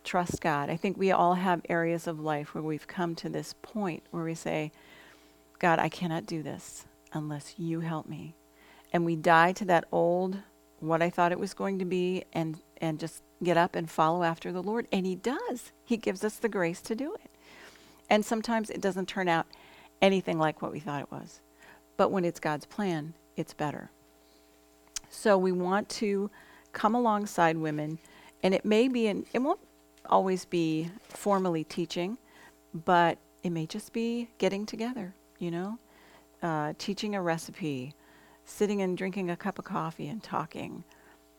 trust 0.05 0.41
God? 0.41 0.69
I 0.69 0.77
think 0.77 0.97
we 0.97 1.11
all 1.11 1.33
have 1.33 1.61
areas 1.67 2.07
of 2.07 2.19
life 2.19 2.53
where 2.53 2.63
we've 2.63 2.87
come 2.87 3.15
to 3.15 3.29
this 3.29 3.53
point 3.61 4.03
where 4.11 4.23
we 4.23 4.35
say, 4.35 4.71
God, 5.59 5.79
I 5.79 5.89
cannot 5.89 6.25
do 6.25 6.43
this 6.43 6.85
unless 7.13 7.55
you 7.57 7.81
help 7.81 8.07
me. 8.07 8.35
And 8.93 9.05
we 9.05 9.15
die 9.15 9.51
to 9.53 9.65
that 9.65 9.85
old, 9.91 10.37
what 10.79 11.01
I 11.01 11.09
thought 11.09 11.31
it 11.31 11.39
was 11.39 11.53
going 11.53 11.79
to 11.79 11.85
be, 11.85 12.23
and, 12.33 12.57
and 12.79 12.99
just 12.99 13.23
get 13.43 13.57
up 13.57 13.75
and 13.75 13.89
follow 13.89 14.23
after 14.23 14.51
the 14.51 14.63
Lord. 14.63 14.87
And 14.91 15.05
He 15.05 15.15
does. 15.15 15.71
He 15.83 15.97
gives 15.97 16.23
us 16.23 16.35
the 16.35 16.49
grace 16.49 16.81
to 16.81 16.95
do 16.95 17.13
it. 17.15 17.31
And 18.09 18.23
sometimes 18.23 18.69
it 18.69 18.81
doesn't 18.81 19.07
turn 19.07 19.27
out 19.27 19.47
anything 20.01 20.37
like 20.37 20.61
what 20.61 20.71
we 20.71 20.79
thought 20.79 21.01
it 21.01 21.11
was. 21.11 21.41
But 21.97 22.11
when 22.11 22.25
it's 22.25 22.39
God's 22.39 22.65
plan, 22.65 23.13
it's 23.35 23.53
better. 23.53 23.89
So 25.09 25.37
we 25.37 25.51
want 25.51 25.89
to 25.89 26.29
come 26.73 26.93
alongside 26.93 27.57
women, 27.57 27.97
and 28.43 28.53
it 28.53 28.65
may 28.65 28.87
be, 28.87 29.07
in, 29.07 29.25
it 29.33 29.39
won't 29.39 29.59
always 30.09 30.45
be 30.45 30.89
formally 31.09 31.63
teaching, 31.63 32.17
but 32.73 33.17
it 33.43 33.51
may 33.51 33.65
just 33.65 33.93
be 33.93 34.29
getting 34.37 34.65
together 34.65 35.13
you 35.39 35.51
know, 35.51 35.77
uh, 36.41 36.73
teaching 36.77 37.15
a 37.15 37.21
recipe, 37.21 37.93
sitting 38.45 38.81
and 38.81 38.97
drinking 38.97 39.29
a 39.29 39.37
cup 39.37 39.59
of 39.59 39.65
coffee 39.65 40.07
and 40.07 40.23
talking, 40.23 40.83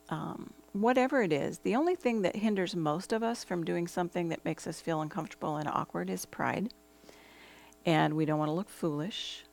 um, 0.08 0.52
whatever 0.72 1.22
it 1.22 1.32
is. 1.32 1.58
The 1.58 1.76
only 1.76 1.94
thing 1.94 2.22
that 2.22 2.36
hinders 2.36 2.76
most 2.76 3.12
of 3.12 3.22
us 3.22 3.44
from 3.44 3.64
doing 3.64 3.86
something 3.86 4.28
that 4.28 4.44
makes 4.44 4.66
us 4.66 4.80
feel 4.80 5.00
uncomfortable 5.00 5.56
and 5.56 5.68
awkward 5.68 6.10
is 6.10 6.26
pride. 6.26 6.72
And 7.84 8.14
we 8.14 8.24
don't 8.24 8.38
want 8.38 8.48
to 8.48 8.54
look 8.54 8.68
foolish. 8.68 9.44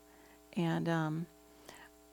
And 0.57 0.89
um, 0.89 1.27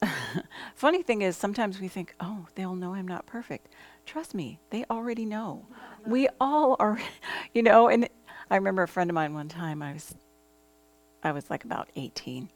funny 0.75 1.03
thing 1.03 1.23
is, 1.23 1.37
sometimes 1.37 1.81
we 1.81 1.89
think, 1.89 2.15
oh, 2.21 2.47
they'll 2.55 2.75
know 2.75 2.95
I'm 2.95 3.09
not 3.09 3.27
perfect. 3.27 3.69
Trust 4.11 4.35
me, 4.35 4.59
they 4.71 4.85
already 4.91 5.25
know. 5.25 5.67
We 6.05 6.27
all 6.41 6.75
are, 6.81 6.99
you 7.55 7.63
know. 7.63 7.89
And 7.89 8.09
I 8.51 8.57
remember 8.57 8.83
a 8.83 8.89
friend 8.89 9.09
of 9.09 9.15
mine 9.15 9.35
one 9.35 9.49
time, 9.49 9.83
I 9.83 9.93
was 9.93 10.17
I 11.23 11.31
was 11.31 11.49
like 11.49 11.63
about 11.63 11.91
18. 11.95 12.51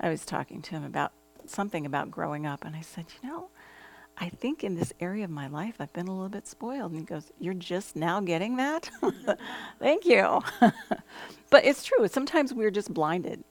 I 0.00 0.08
was 0.08 0.26
talking 0.26 0.60
to 0.62 0.70
him 0.72 0.82
about 0.82 1.12
something 1.46 1.86
about 1.86 2.10
growing 2.10 2.44
up, 2.44 2.64
and 2.64 2.74
I 2.74 2.80
said, 2.80 3.04
You 3.22 3.28
know, 3.28 3.50
I 4.18 4.30
think 4.30 4.64
in 4.64 4.74
this 4.74 4.92
area 4.98 5.22
of 5.22 5.30
my 5.30 5.46
life, 5.46 5.76
I've 5.78 5.92
been 5.92 6.08
a 6.08 6.12
little 6.12 6.28
bit 6.28 6.48
spoiled. 6.48 6.90
And 6.90 6.98
he 6.98 7.06
goes, 7.06 7.30
You're 7.38 7.54
just 7.54 7.94
now 7.94 8.18
getting 8.18 8.56
that? 8.56 8.90
Thank 9.78 10.06
you. 10.06 10.40
but 11.50 11.64
it's 11.64 11.84
true. 11.84 12.08
Sometimes 12.08 12.52
we're 12.52 12.72
just 12.72 12.92
blinded. 12.92 13.44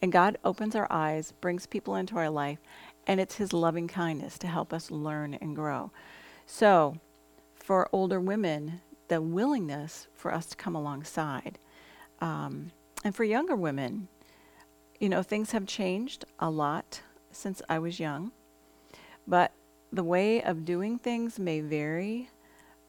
And 0.00 0.12
God 0.12 0.38
opens 0.44 0.76
our 0.76 0.86
eyes, 0.90 1.32
brings 1.40 1.66
people 1.66 1.96
into 1.96 2.14
our 2.14 2.30
life, 2.30 2.60
and 3.08 3.18
it's 3.18 3.34
His 3.34 3.52
loving 3.52 3.88
kindness 3.88 4.38
to 4.38 4.46
help 4.46 4.72
us 4.72 4.92
learn 4.92 5.34
and 5.34 5.56
grow. 5.56 5.90
So, 6.52 6.96
for 7.54 7.88
older 7.92 8.20
women, 8.20 8.80
the 9.06 9.22
willingness 9.22 10.08
for 10.12 10.34
us 10.34 10.46
to 10.46 10.56
come 10.56 10.74
alongside. 10.74 11.60
Um, 12.20 12.72
and 13.04 13.14
for 13.14 13.22
younger 13.22 13.54
women, 13.54 14.08
you 14.98 15.08
know, 15.08 15.22
things 15.22 15.52
have 15.52 15.64
changed 15.64 16.24
a 16.40 16.50
lot 16.50 17.02
since 17.30 17.62
I 17.68 17.78
was 17.78 18.00
young, 18.00 18.32
but 19.28 19.52
the 19.92 20.02
way 20.02 20.42
of 20.42 20.64
doing 20.64 20.98
things 20.98 21.38
may 21.38 21.60
vary, 21.60 22.28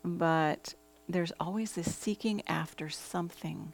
but 0.04 0.74
there's 1.08 1.32
always 1.40 1.74
this 1.74 1.96
seeking 1.96 2.42
after 2.48 2.90
something 2.90 3.74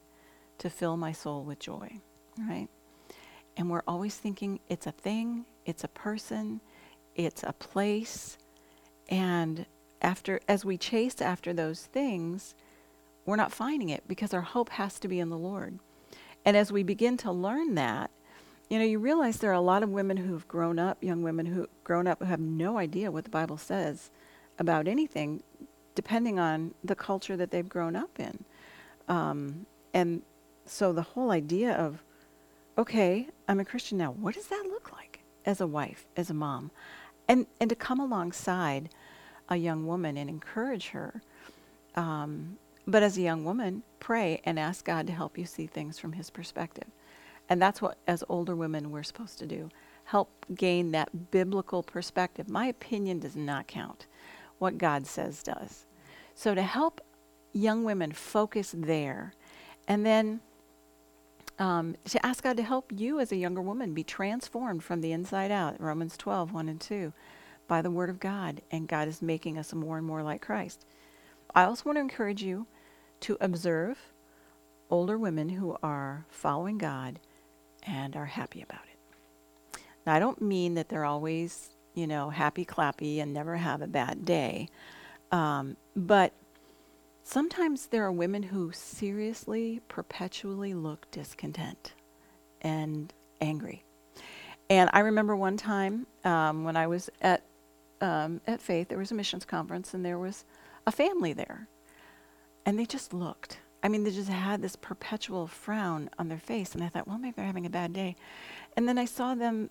to 0.59 0.69
fill 0.69 0.97
my 0.97 1.13
soul 1.13 1.43
with 1.43 1.59
joy, 1.59 1.89
right? 2.37 2.67
And 3.55 3.69
we're 3.69 3.83
always 3.87 4.17
thinking 4.17 4.59
it's 4.67 4.85
a 4.85 4.91
thing, 4.91 5.45
it's 5.65 5.85
a 5.85 5.87
person, 5.87 6.59
it's 7.15 7.41
a 7.41 7.53
place. 7.53 8.37
And 9.09 9.65
after 10.01 10.39
as 10.47 10.63
we 10.63 10.77
chase 10.77 11.21
after 11.21 11.53
those 11.53 11.85
things, 11.85 12.55
we're 13.25 13.35
not 13.35 13.51
finding 13.51 13.89
it 13.89 14.03
because 14.07 14.33
our 14.33 14.41
hope 14.41 14.69
has 14.69 14.99
to 14.99 15.07
be 15.07 15.19
in 15.19 15.29
the 15.29 15.37
Lord. 15.37 15.79
And 16.45 16.55
as 16.55 16.71
we 16.71 16.83
begin 16.83 17.17
to 17.17 17.31
learn 17.31 17.75
that, 17.75 18.09
you 18.69 18.79
know, 18.79 18.85
you 18.85 18.99
realize 18.99 19.37
there 19.37 19.51
are 19.51 19.53
a 19.53 19.61
lot 19.61 19.83
of 19.83 19.89
women 19.89 20.17
who've 20.17 20.47
grown 20.47 20.79
up, 20.79 21.03
young 21.03 21.21
women 21.21 21.45
who've 21.45 21.67
grown 21.83 22.07
up 22.07 22.19
who 22.19 22.25
have 22.25 22.39
no 22.39 22.77
idea 22.77 23.11
what 23.11 23.23
the 23.23 23.29
Bible 23.29 23.57
says 23.57 24.11
about 24.59 24.87
anything, 24.87 25.41
depending 25.95 26.39
on 26.39 26.73
the 26.83 26.95
culture 26.95 27.37
that 27.37 27.51
they've 27.51 27.67
grown 27.67 27.95
up 27.95 28.19
in. 28.19 28.43
Um, 29.07 29.65
and 29.93 30.21
so 30.65 30.91
the 30.91 31.01
whole 31.01 31.31
idea 31.31 31.73
of, 31.73 32.03
okay, 32.77 33.27
I'm 33.47 33.59
a 33.59 33.65
Christian 33.65 33.97
now, 33.97 34.11
what 34.11 34.35
does 34.35 34.47
that 34.47 34.65
look 34.69 34.91
like 34.91 35.21
as 35.45 35.61
a 35.61 35.67
wife, 35.67 36.05
as 36.15 36.29
a 36.29 36.33
mom? 36.33 36.71
And, 37.27 37.45
and 37.59 37.69
to 37.69 37.75
come 37.75 37.99
alongside 37.99 38.89
a 39.49 39.55
young 39.55 39.87
woman 39.87 40.17
and 40.17 40.29
encourage 40.29 40.89
her 40.89 41.21
um, 41.97 42.57
but 42.85 43.03
as 43.03 43.17
a 43.17 43.21
young 43.21 43.43
woman, 43.43 43.83
pray 43.99 44.39
and 44.45 44.57
ask 44.57 44.85
God 44.85 45.07
to 45.07 45.13
help 45.13 45.37
you 45.37 45.45
see 45.45 45.67
things 45.67 45.99
from 45.99 46.13
His 46.13 46.29
perspective. 46.29 46.87
And 47.49 47.61
that's 47.61 47.81
what, 47.81 47.97
as 48.07 48.23
older 48.29 48.55
women, 48.55 48.91
we're 48.91 49.03
supposed 49.03 49.39
to 49.39 49.45
do. 49.45 49.69
Help 50.05 50.45
gain 50.55 50.91
that 50.91 51.31
biblical 51.31 51.83
perspective. 51.83 52.49
My 52.49 52.67
opinion 52.67 53.19
does 53.19 53.35
not 53.35 53.67
count. 53.67 54.05
What 54.59 54.77
God 54.77 55.05
says 55.05 55.43
does. 55.43 55.85
So 56.33 56.55
to 56.55 56.61
help 56.61 57.01
young 57.51 57.83
women 57.83 58.11
focus 58.11 58.73
there, 58.77 59.33
and 59.87 60.05
then 60.05 60.39
um, 61.59 61.95
to 62.05 62.25
ask 62.25 62.43
God 62.43 62.57
to 62.57 62.63
help 62.63 62.91
you 62.95 63.19
as 63.19 63.31
a 63.31 63.35
younger 63.35 63.61
woman 63.61 63.93
be 63.93 64.03
transformed 64.03 64.83
from 64.83 65.01
the 65.01 65.11
inside 65.11 65.51
out, 65.51 65.81
Romans 65.81 66.15
12, 66.15 66.53
1 66.53 66.69
and 66.69 66.79
2, 66.79 67.11
by 67.67 67.81
the 67.81 67.91
Word 67.91 68.09
of 68.09 68.19
God. 68.19 68.61
And 68.71 68.87
God 68.87 69.07
is 69.07 69.21
making 69.21 69.57
us 69.57 69.73
more 69.73 69.97
and 69.97 70.07
more 70.07 70.23
like 70.23 70.41
Christ. 70.41 70.85
I 71.53 71.63
also 71.63 71.83
want 71.85 71.97
to 71.97 72.01
encourage 72.01 72.43
you 72.43 72.67
to 73.21 73.37
observe 73.41 73.97
older 74.89 75.17
women 75.17 75.49
who 75.49 75.77
are 75.83 76.25
following 76.29 76.77
God 76.77 77.19
and 77.83 78.15
are 78.15 78.25
happy 78.25 78.61
about 78.61 78.81
it. 78.91 79.79
Now, 80.05 80.15
I 80.15 80.19
don't 80.19 80.41
mean 80.41 80.75
that 80.75 80.89
they're 80.89 81.05
always, 81.05 81.71
you 81.93 82.07
know, 82.07 82.29
happy 82.29 82.65
clappy 82.65 83.19
and 83.21 83.33
never 83.33 83.57
have 83.57 83.81
a 83.81 83.87
bad 83.87 84.23
day, 84.25 84.69
um, 85.31 85.75
but 85.95 86.33
sometimes 87.23 87.87
there 87.87 88.05
are 88.05 88.11
women 88.11 88.43
who 88.43 88.71
seriously, 88.71 89.81
perpetually 89.89 90.73
look 90.73 91.09
discontent 91.11 91.93
and 92.61 93.13
angry. 93.41 93.83
And 94.69 94.89
I 94.93 94.99
remember 94.99 95.35
one 95.35 95.57
time 95.57 96.07
um, 96.23 96.63
when 96.63 96.77
I 96.77 96.87
was 96.87 97.09
at 97.21 97.43
um, 98.01 98.41
at 98.47 98.61
Faith, 98.61 98.89
there 98.89 98.97
was 98.97 99.11
a 99.11 99.15
missions 99.15 99.45
conference, 99.45 99.93
and 99.93 100.05
there 100.05 100.19
was 100.19 100.45
a 100.85 100.91
family 100.91 101.33
there 101.33 101.67
and 102.67 102.77
they 102.77 102.85
just 102.85 103.13
looked. 103.13 103.59
I 103.81 103.87
mean, 103.87 104.03
they 104.03 104.11
just 104.11 104.27
had 104.27 104.61
this 104.61 104.75
perpetual 104.75 105.47
frown 105.47 106.09
on 106.19 106.27
their 106.27 106.37
face. 106.37 106.75
And 106.75 106.83
I 106.83 106.89
thought, 106.89 107.07
well, 107.07 107.17
maybe 107.17 107.35
they're 107.37 107.45
having 107.45 107.65
a 107.65 107.69
bad 107.69 107.93
day. 107.93 108.17
And 108.75 108.89
then 108.89 108.97
I 108.97 109.05
saw 109.05 109.35
them 109.35 109.69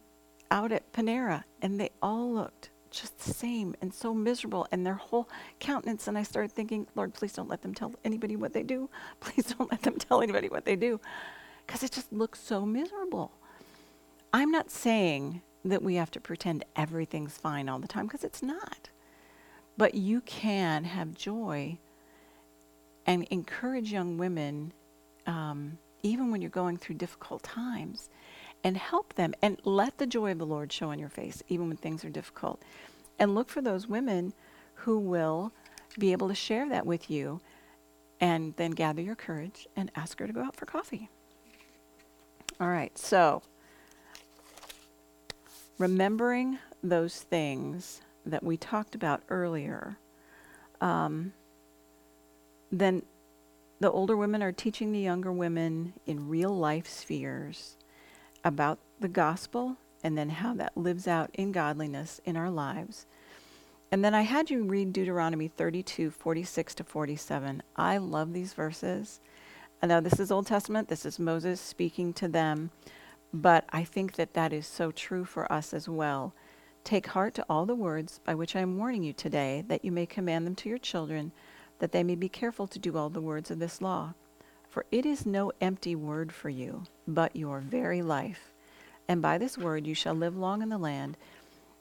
out 0.50 0.72
at 0.72 0.90
Panera, 0.94 1.44
and 1.60 1.78
they 1.78 1.90
all 2.00 2.32
looked 2.32 2.70
just 2.90 3.18
the 3.18 3.34
same 3.34 3.74
and 3.82 3.92
so 3.92 4.14
miserable, 4.14 4.66
and 4.72 4.86
their 4.86 4.94
whole 4.94 5.28
countenance. 5.60 6.08
And 6.08 6.16
I 6.16 6.22
started 6.22 6.52
thinking, 6.52 6.86
Lord, 6.94 7.12
please 7.12 7.34
don't 7.34 7.50
let 7.50 7.60
them 7.60 7.74
tell 7.74 7.92
anybody 8.02 8.34
what 8.34 8.54
they 8.54 8.62
do. 8.62 8.88
Please 9.20 9.52
don't 9.52 9.70
let 9.70 9.82
them 9.82 9.98
tell 9.98 10.22
anybody 10.22 10.48
what 10.48 10.64
they 10.64 10.76
do. 10.76 10.98
Because 11.66 11.82
it 11.82 11.92
just 11.92 12.10
looks 12.14 12.40
so 12.40 12.64
miserable. 12.64 13.32
I'm 14.32 14.50
not 14.50 14.70
saying 14.70 15.42
that 15.70 15.82
we 15.82 15.96
have 15.96 16.10
to 16.12 16.20
pretend 16.20 16.64
everything's 16.74 17.36
fine 17.36 17.68
all 17.68 17.78
the 17.78 17.88
time, 17.88 18.06
because 18.06 18.24
it's 18.24 18.42
not. 18.42 18.90
But 19.76 19.94
you 19.94 20.20
can 20.22 20.84
have 20.84 21.14
joy 21.14 21.78
and 23.04 23.24
encourage 23.30 23.92
young 23.92 24.16
women, 24.16 24.72
um, 25.26 25.78
even 26.02 26.30
when 26.30 26.40
you're 26.40 26.50
going 26.50 26.76
through 26.76 26.96
difficult 26.96 27.42
times, 27.42 28.08
and 28.64 28.76
help 28.76 29.14
them 29.14 29.34
and 29.42 29.60
let 29.64 29.98
the 29.98 30.06
joy 30.06 30.32
of 30.32 30.38
the 30.38 30.46
Lord 30.46 30.72
show 30.72 30.90
on 30.90 30.98
your 30.98 31.08
face, 31.08 31.42
even 31.48 31.68
when 31.68 31.76
things 31.76 32.04
are 32.04 32.10
difficult. 32.10 32.62
And 33.18 33.34
look 33.34 33.48
for 33.48 33.60
those 33.60 33.86
women 33.86 34.32
who 34.74 34.98
will 34.98 35.52
be 35.98 36.12
able 36.12 36.28
to 36.28 36.34
share 36.34 36.68
that 36.68 36.84
with 36.84 37.10
you 37.10 37.40
and 38.20 38.54
then 38.56 38.72
gather 38.72 39.02
your 39.02 39.14
courage 39.14 39.66
and 39.76 39.90
ask 39.94 40.18
her 40.18 40.26
to 40.26 40.32
go 40.32 40.42
out 40.42 40.56
for 40.56 40.66
coffee. 40.66 41.08
All 42.60 42.68
right, 42.68 42.96
so 42.96 43.42
remembering 45.78 46.58
those 46.82 47.22
things 47.22 48.00
that 48.24 48.42
we 48.42 48.56
talked 48.56 48.94
about 48.94 49.22
earlier, 49.28 49.98
um, 50.80 51.32
then 52.72 53.02
the 53.80 53.90
older 53.90 54.16
women 54.16 54.42
are 54.42 54.52
teaching 54.52 54.92
the 54.92 55.00
younger 55.00 55.32
women 55.32 55.92
in 56.06 56.28
real 56.28 56.56
life 56.56 56.88
spheres 56.88 57.76
about 58.44 58.78
the 59.00 59.08
gospel 59.08 59.76
and 60.02 60.16
then 60.16 60.30
how 60.30 60.54
that 60.54 60.76
lives 60.76 61.06
out 61.06 61.30
in 61.34 61.52
godliness 61.52 62.20
in 62.24 62.36
our 62.36 62.50
lives. 62.50 63.06
And 63.92 64.04
then 64.04 64.14
I 64.14 64.22
had 64.22 64.50
you 64.50 64.64
read 64.64 64.92
Deuteronomy 64.92 65.48
32, 65.48 66.10
46 66.10 66.74
to 66.76 66.84
47. 66.84 67.62
I 67.76 67.98
love 67.98 68.32
these 68.32 68.52
verses. 68.52 69.20
I 69.82 69.86
know 69.86 70.00
this 70.00 70.18
is 70.18 70.32
Old 70.32 70.46
Testament, 70.46 70.88
this 70.88 71.04
is 71.04 71.18
Moses 71.18 71.60
speaking 71.60 72.12
to 72.14 72.28
them, 72.28 72.70
but 73.32 73.64
I 73.70 73.84
think 73.84 74.14
that 74.14 74.34
that 74.34 74.52
is 74.52 74.66
so 74.66 74.90
true 74.90 75.24
for 75.24 75.50
us 75.50 75.74
as 75.74 75.88
well. 75.88 76.34
Take 76.84 77.08
heart 77.08 77.34
to 77.34 77.46
all 77.48 77.66
the 77.66 77.74
words 77.74 78.20
by 78.24 78.34
which 78.34 78.54
I 78.54 78.60
am 78.60 78.78
warning 78.78 79.02
you 79.02 79.12
today, 79.12 79.64
that 79.68 79.84
you 79.84 79.90
may 79.90 80.06
command 80.06 80.46
them 80.46 80.54
to 80.56 80.68
your 80.68 80.78
children, 80.78 81.32
that 81.78 81.92
they 81.92 82.04
may 82.04 82.14
be 82.14 82.28
careful 82.28 82.66
to 82.68 82.78
do 82.78 82.96
all 82.96 83.10
the 83.10 83.20
words 83.20 83.50
of 83.50 83.58
this 83.58 83.82
law. 83.82 84.14
For 84.68 84.86
it 84.92 85.04
is 85.06 85.26
no 85.26 85.52
empty 85.60 85.96
word 85.96 86.32
for 86.32 86.48
you, 86.48 86.84
but 87.08 87.34
your 87.34 87.60
very 87.60 88.02
life. 88.02 88.52
And 89.08 89.22
by 89.22 89.38
this 89.38 89.56
word 89.56 89.86
you 89.86 89.94
shall 89.94 90.14
live 90.14 90.36
long 90.36 90.62
in 90.62 90.68
the 90.68 90.78
land 90.78 91.16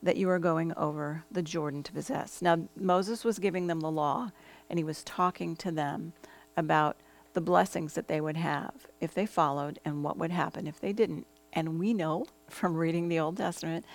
that 0.01 0.17
you 0.17 0.29
are 0.29 0.39
going 0.39 0.73
over 0.77 1.23
the 1.31 1.41
Jordan 1.41 1.83
to 1.83 1.91
possess. 1.91 2.41
Now, 2.41 2.67
Moses 2.75 3.23
was 3.23 3.39
giving 3.39 3.67
them 3.67 3.79
the 3.79 3.91
law, 3.91 4.31
and 4.69 4.77
he 4.77 4.83
was 4.83 5.03
talking 5.03 5.55
to 5.57 5.71
them 5.71 6.13
about 6.55 6.97
the 7.33 7.41
blessings 7.41 7.93
that 7.93 8.07
they 8.07 8.21
would 8.21 8.37
have 8.37 8.87
if 9.01 9.13
they 9.13 9.25
followed 9.25 9.79
and 9.83 10.03
what 10.03 10.17
would 10.17 10.31
happen 10.31 10.67
if 10.67 10.79
they 10.79 10.93
didn't. 10.93 11.27
And 11.55 11.79
we 11.79 11.93
know 11.93 12.25
from 12.49 12.75
reading 12.75 13.07
the 13.07 13.19
Old 13.19 13.37
Testament 13.37 13.85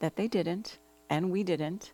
that 0.00 0.16
they 0.16 0.26
didn't, 0.26 0.78
and 1.08 1.30
we 1.30 1.44
didn't, 1.44 1.92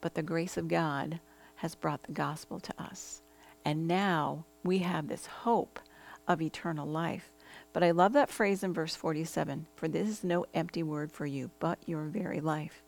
but 0.00 0.14
the 0.14 0.22
grace 0.22 0.56
of 0.56 0.66
God 0.66 1.20
has 1.56 1.74
brought 1.74 2.02
the 2.04 2.12
gospel 2.12 2.58
to 2.58 2.82
us. 2.82 3.22
And 3.64 3.86
now 3.86 4.46
we 4.64 4.78
have 4.78 5.06
this 5.06 5.26
hope 5.26 5.78
of 6.26 6.40
eternal 6.40 6.86
life. 6.86 7.30
But 7.72 7.82
I 7.82 7.90
love 7.90 8.14
that 8.14 8.30
phrase 8.30 8.62
in 8.64 8.72
verse 8.72 8.96
47 8.96 9.66
For 9.76 9.88
this 9.88 10.08
is 10.08 10.24
no 10.24 10.46
empty 10.54 10.82
word 10.82 11.12
for 11.12 11.26
you, 11.26 11.50
but 11.60 11.78
your 11.86 12.04
very 12.04 12.40
life. 12.40 12.82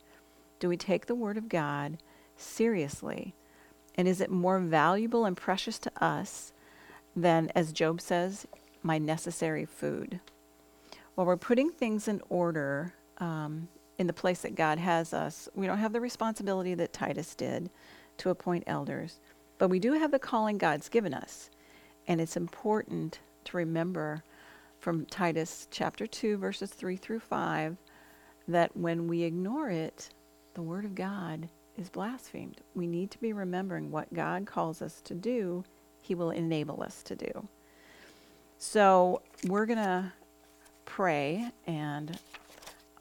Do 0.59 0.69
we 0.69 0.77
take 0.77 1.07
the 1.07 1.15
word 1.15 1.37
of 1.37 1.49
God 1.49 1.99
seriously? 2.37 3.35
And 3.95 4.09
is 4.09 4.21
it 4.21 4.31
more 4.31 4.59
valuable 4.59 5.25
and 5.25 5.37
precious 5.37 5.79
to 5.81 6.05
us 6.05 6.53
than, 7.15 7.53
as 7.55 7.73
Job 7.73 8.01
says, 8.01 8.47
my 8.83 8.99
necessary 8.99 9.65
food? 9.65 10.21
While 11.15 11.27
we're 11.27 11.37
putting 11.37 11.71
things 11.71 12.09
in 12.09 12.21
order 12.29 12.93
um, 13.19 13.69
in 13.99 14.07
the 14.07 14.13
place 14.13 14.41
that 14.41 14.57
God 14.57 14.79
has 14.79 15.13
us, 15.13 15.49
we 15.55 15.67
don't 15.67 15.79
have 15.79 15.93
the 15.93 16.01
responsibility 16.01 16.75
that 16.75 16.93
Titus 16.93 17.35
did 17.35 17.71
to 18.19 18.31
appoint 18.31 18.65
elders, 18.67 19.21
but 19.59 19.69
we 19.69 19.79
do 19.79 19.93
have 19.93 20.11
the 20.11 20.19
calling 20.19 20.59
God's 20.59 20.89
given 20.89 21.15
us. 21.15 21.51
And 22.09 22.21
it's 22.21 22.37
important 22.37 23.21
to 23.45 23.57
remember 23.57 24.23
from 24.81 25.07
Titus 25.07 25.69
chapter 25.71 26.07
2, 26.07 26.37
verses 26.37 26.71
3 26.71 26.97
through 26.97 27.21
5, 27.21 27.77
that 28.49 28.77
when 28.77 29.07
we 29.07 29.23
ignore 29.23 29.71
it, 29.71 30.11
the 30.55 30.63
Word 30.63 30.85
of 30.85 30.95
God 30.95 31.49
is 31.79 31.89
blasphemed. 31.89 32.61
We 32.75 32.87
need 32.87 33.11
to 33.13 33.19
be 33.19 33.33
remembering 33.33 33.91
what 33.91 34.13
God 34.13 34.47
calls 34.47 34.83
us 34.83 35.01
to 35.03 35.15
do, 35.15 35.65
He 36.03 36.15
will 36.15 36.31
enable 36.31 36.83
us 36.83 37.03
to 37.05 37.17
do. 37.17 37.49
So 38.59 39.23
we're 39.47 39.67
going 39.67 39.79
to 39.79 40.13
pray, 40.85 41.51
and 41.67 42.19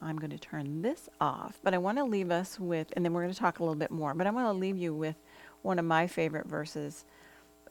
I'm 0.01 0.17
going 0.17 0.31
to 0.31 0.38
turn 0.38 0.81
this 0.81 1.09
off. 1.21 1.59
But 1.63 1.73
I 1.73 1.77
want 1.77 1.97
to 1.97 2.03
leave 2.03 2.31
us 2.31 2.59
with, 2.59 2.91
and 2.95 3.03
then 3.03 3.13
we're 3.13 3.23
going 3.23 3.34
to 3.34 3.39
talk 3.39 3.59
a 3.59 3.63
little 3.63 3.75
bit 3.75 3.91
more, 3.91 4.13
but 4.13 4.27
I 4.27 4.31
want 4.31 4.47
to 4.47 4.59
leave 4.59 4.77
you 4.77 4.93
with 4.93 5.15
one 5.61 5.79
of 5.79 5.86
my 5.86 6.07
favorite 6.07 6.47
verses, 6.47 7.05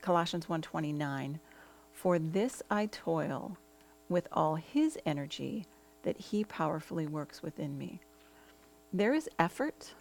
Colossians 0.00 0.46
1:29. 0.46 1.38
For 1.92 2.18
this 2.18 2.62
I 2.70 2.86
toil 2.86 3.56
with 4.08 4.26
all 4.32 4.56
his 4.56 4.98
energy 5.06 5.66
that 6.02 6.18
he 6.18 6.44
powerfully 6.44 7.06
works 7.06 7.42
within 7.42 7.78
me. 7.78 8.00
There 8.92 9.14
is 9.14 9.28
effort 9.38 9.94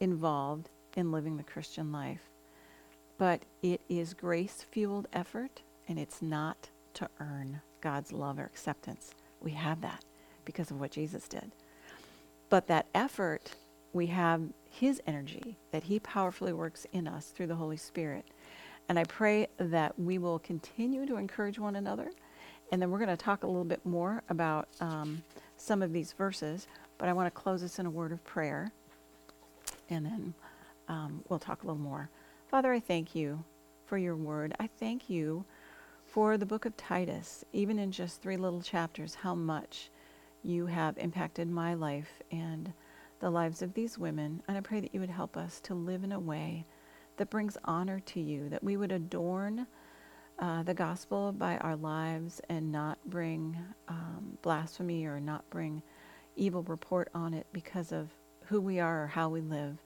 involved 0.00 0.68
in 0.96 1.12
living 1.12 1.36
the 1.36 1.42
Christian 1.42 1.92
life, 1.92 2.30
but 3.18 3.42
it 3.62 3.80
is 3.88 4.14
grace 4.14 4.64
fueled 4.70 5.08
effort 5.12 5.62
and 5.88 5.98
it's 5.98 6.20
not 6.22 6.70
to 6.94 7.08
earn 7.20 7.60
God's 7.80 8.12
love 8.12 8.38
or 8.38 8.44
acceptance. 8.44 9.14
We 9.40 9.52
have 9.52 9.80
that 9.80 10.04
because 10.44 10.70
of 10.70 10.80
what 10.80 10.90
Jesus 10.90 11.28
did. 11.28 11.52
But 12.48 12.66
that 12.66 12.86
effort, 12.94 13.54
we 13.92 14.06
have 14.06 14.42
His 14.68 15.00
energy 15.06 15.56
that 15.70 15.84
He 15.84 16.00
powerfully 16.00 16.52
works 16.52 16.86
in 16.92 17.06
us 17.06 17.26
through 17.26 17.46
the 17.46 17.54
Holy 17.54 17.76
Spirit. 17.76 18.24
And 18.88 18.98
I 18.98 19.04
pray 19.04 19.46
that 19.58 19.98
we 19.98 20.18
will 20.18 20.40
continue 20.40 21.06
to 21.06 21.16
encourage 21.16 21.58
one 21.58 21.76
another. 21.76 22.10
And 22.72 22.82
then 22.82 22.90
we're 22.90 22.98
going 22.98 23.08
to 23.08 23.16
talk 23.16 23.44
a 23.44 23.46
little 23.46 23.64
bit 23.64 23.84
more 23.86 24.22
about 24.28 24.68
um, 24.80 25.22
some 25.56 25.82
of 25.82 25.92
these 25.92 26.12
verses. 26.12 26.66
But 26.98 27.08
I 27.08 27.12
want 27.12 27.26
to 27.26 27.30
close 27.30 27.62
this 27.62 27.78
in 27.78 27.86
a 27.86 27.90
word 27.90 28.12
of 28.12 28.22
prayer. 28.24 28.72
And 29.88 30.04
then 30.04 30.34
um, 30.88 31.22
we'll 31.28 31.38
talk 31.38 31.62
a 31.62 31.66
little 31.66 31.80
more. 31.80 32.10
Father, 32.50 32.72
I 32.72 32.80
thank 32.80 33.14
you 33.14 33.44
for 33.86 33.96
your 33.96 34.16
word. 34.16 34.54
I 34.58 34.68
thank 34.78 35.08
you 35.08 35.44
for 36.10 36.36
the 36.36 36.46
book 36.46 36.64
of 36.64 36.76
Titus, 36.76 37.44
even 37.52 37.78
in 37.78 37.92
just 37.92 38.20
three 38.20 38.36
little 38.36 38.60
chapters, 38.60 39.14
how 39.14 39.32
much 39.32 39.90
you 40.42 40.66
have 40.66 40.98
impacted 40.98 41.48
my 41.48 41.74
life 41.74 42.20
and 42.32 42.72
the 43.20 43.30
lives 43.30 43.62
of 43.62 43.74
these 43.74 43.96
women. 43.96 44.42
And 44.48 44.58
I 44.58 44.60
pray 44.60 44.80
that 44.80 44.92
you 44.92 44.98
would 44.98 45.10
help 45.10 45.36
us 45.36 45.60
to 45.60 45.74
live 45.74 46.02
in 46.02 46.10
a 46.10 46.18
way 46.18 46.66
that 47.16 47.30
brings 47.30 47.56
honor 47.64 48.00
to 48.00 48.20
you, 48.20 48.48
that 48.48 48.64
we 48.64 48.76
would 48.76 48.90
adorn 48.90 49.68
uh, 50.40 50.64
the 50.64 50.74
gospel 50.74 51.30
by 51.30 51.58
our 51.58 51.76
lives 51.76 52.40
and 52.48 52.72
not 52.72 52.98
bring 53.06 53.56
um, 53.86 54.36
blasphemy 54.42 55.04
or 55.04 55.20
not 55.20 55.48
bring 55.48 55.80
evil 56.34 56.64
report 56.64 57.08
on 57.14 57.34
it 57.34 57.46
because 57.52 57.92
of 57.92 58.08
who 58.46 58.60
we 58.60 58.80
are 58.80 59.04
or 59.04 59.06
how 59.06 59.28
we 59.28 59.42
live. 59.42 59.78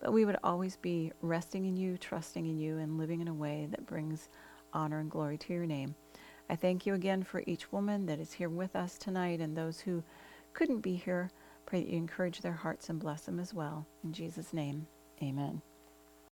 But 0.00 0.12
we 0.12 0.26
would 0.26 0.38
always 0.44 0.76
be 0.76 1.12
resting 1.22 1.64
in 1.64 1.76
you, 1.78 1.96
trusting 1.96 2.44
in 2.44 2.58
you, 2.58 2.76
and 2.76 2.98
living 2.98 3.20
in 3.22 3.28
a 3.28 3.34
way 3.34 3.68
that 3.70 3.86
brings 3.86 4.28
honor 4.72 5.00
and 5.00 5.10
glory 5.10 5.38
to 5.38 5.52
your 5.52 5.66
name. 5.66 5.94
I 6.50 6.56
thank 6.56 6.86
you 6.86 6.94
again 6.94 7.22
for 7.22 7.42
each 7.46 7.72
woman 7.72 8.06
that 8.06 8.20
is 8.20 8.32
here 8.32 8.48
with 8.48 8.76
us 8.76 8.98
tonight 8.98 9.40
and 9.40 9.56
those 9.56 9.80
who 9.80 10.02
couldn't 10.52 10.80
be 10.80 10.96
here. 10.96 11.30
Pray 11.66 11.80
that 11.80 11.90
you 11.90 11.96
encourage 11.96 12.40
their 12.40 12.52
hearts 12.52 12.88
and 12.88 13.00
bless 13.00 13.22
them 13.22 13.40
as 13.40 13.54
well. 13.54 13.86
In 14.04 14.12
Jesus' 14.12 14.52
name, 14.52 14.86
amen. 15.22 15.62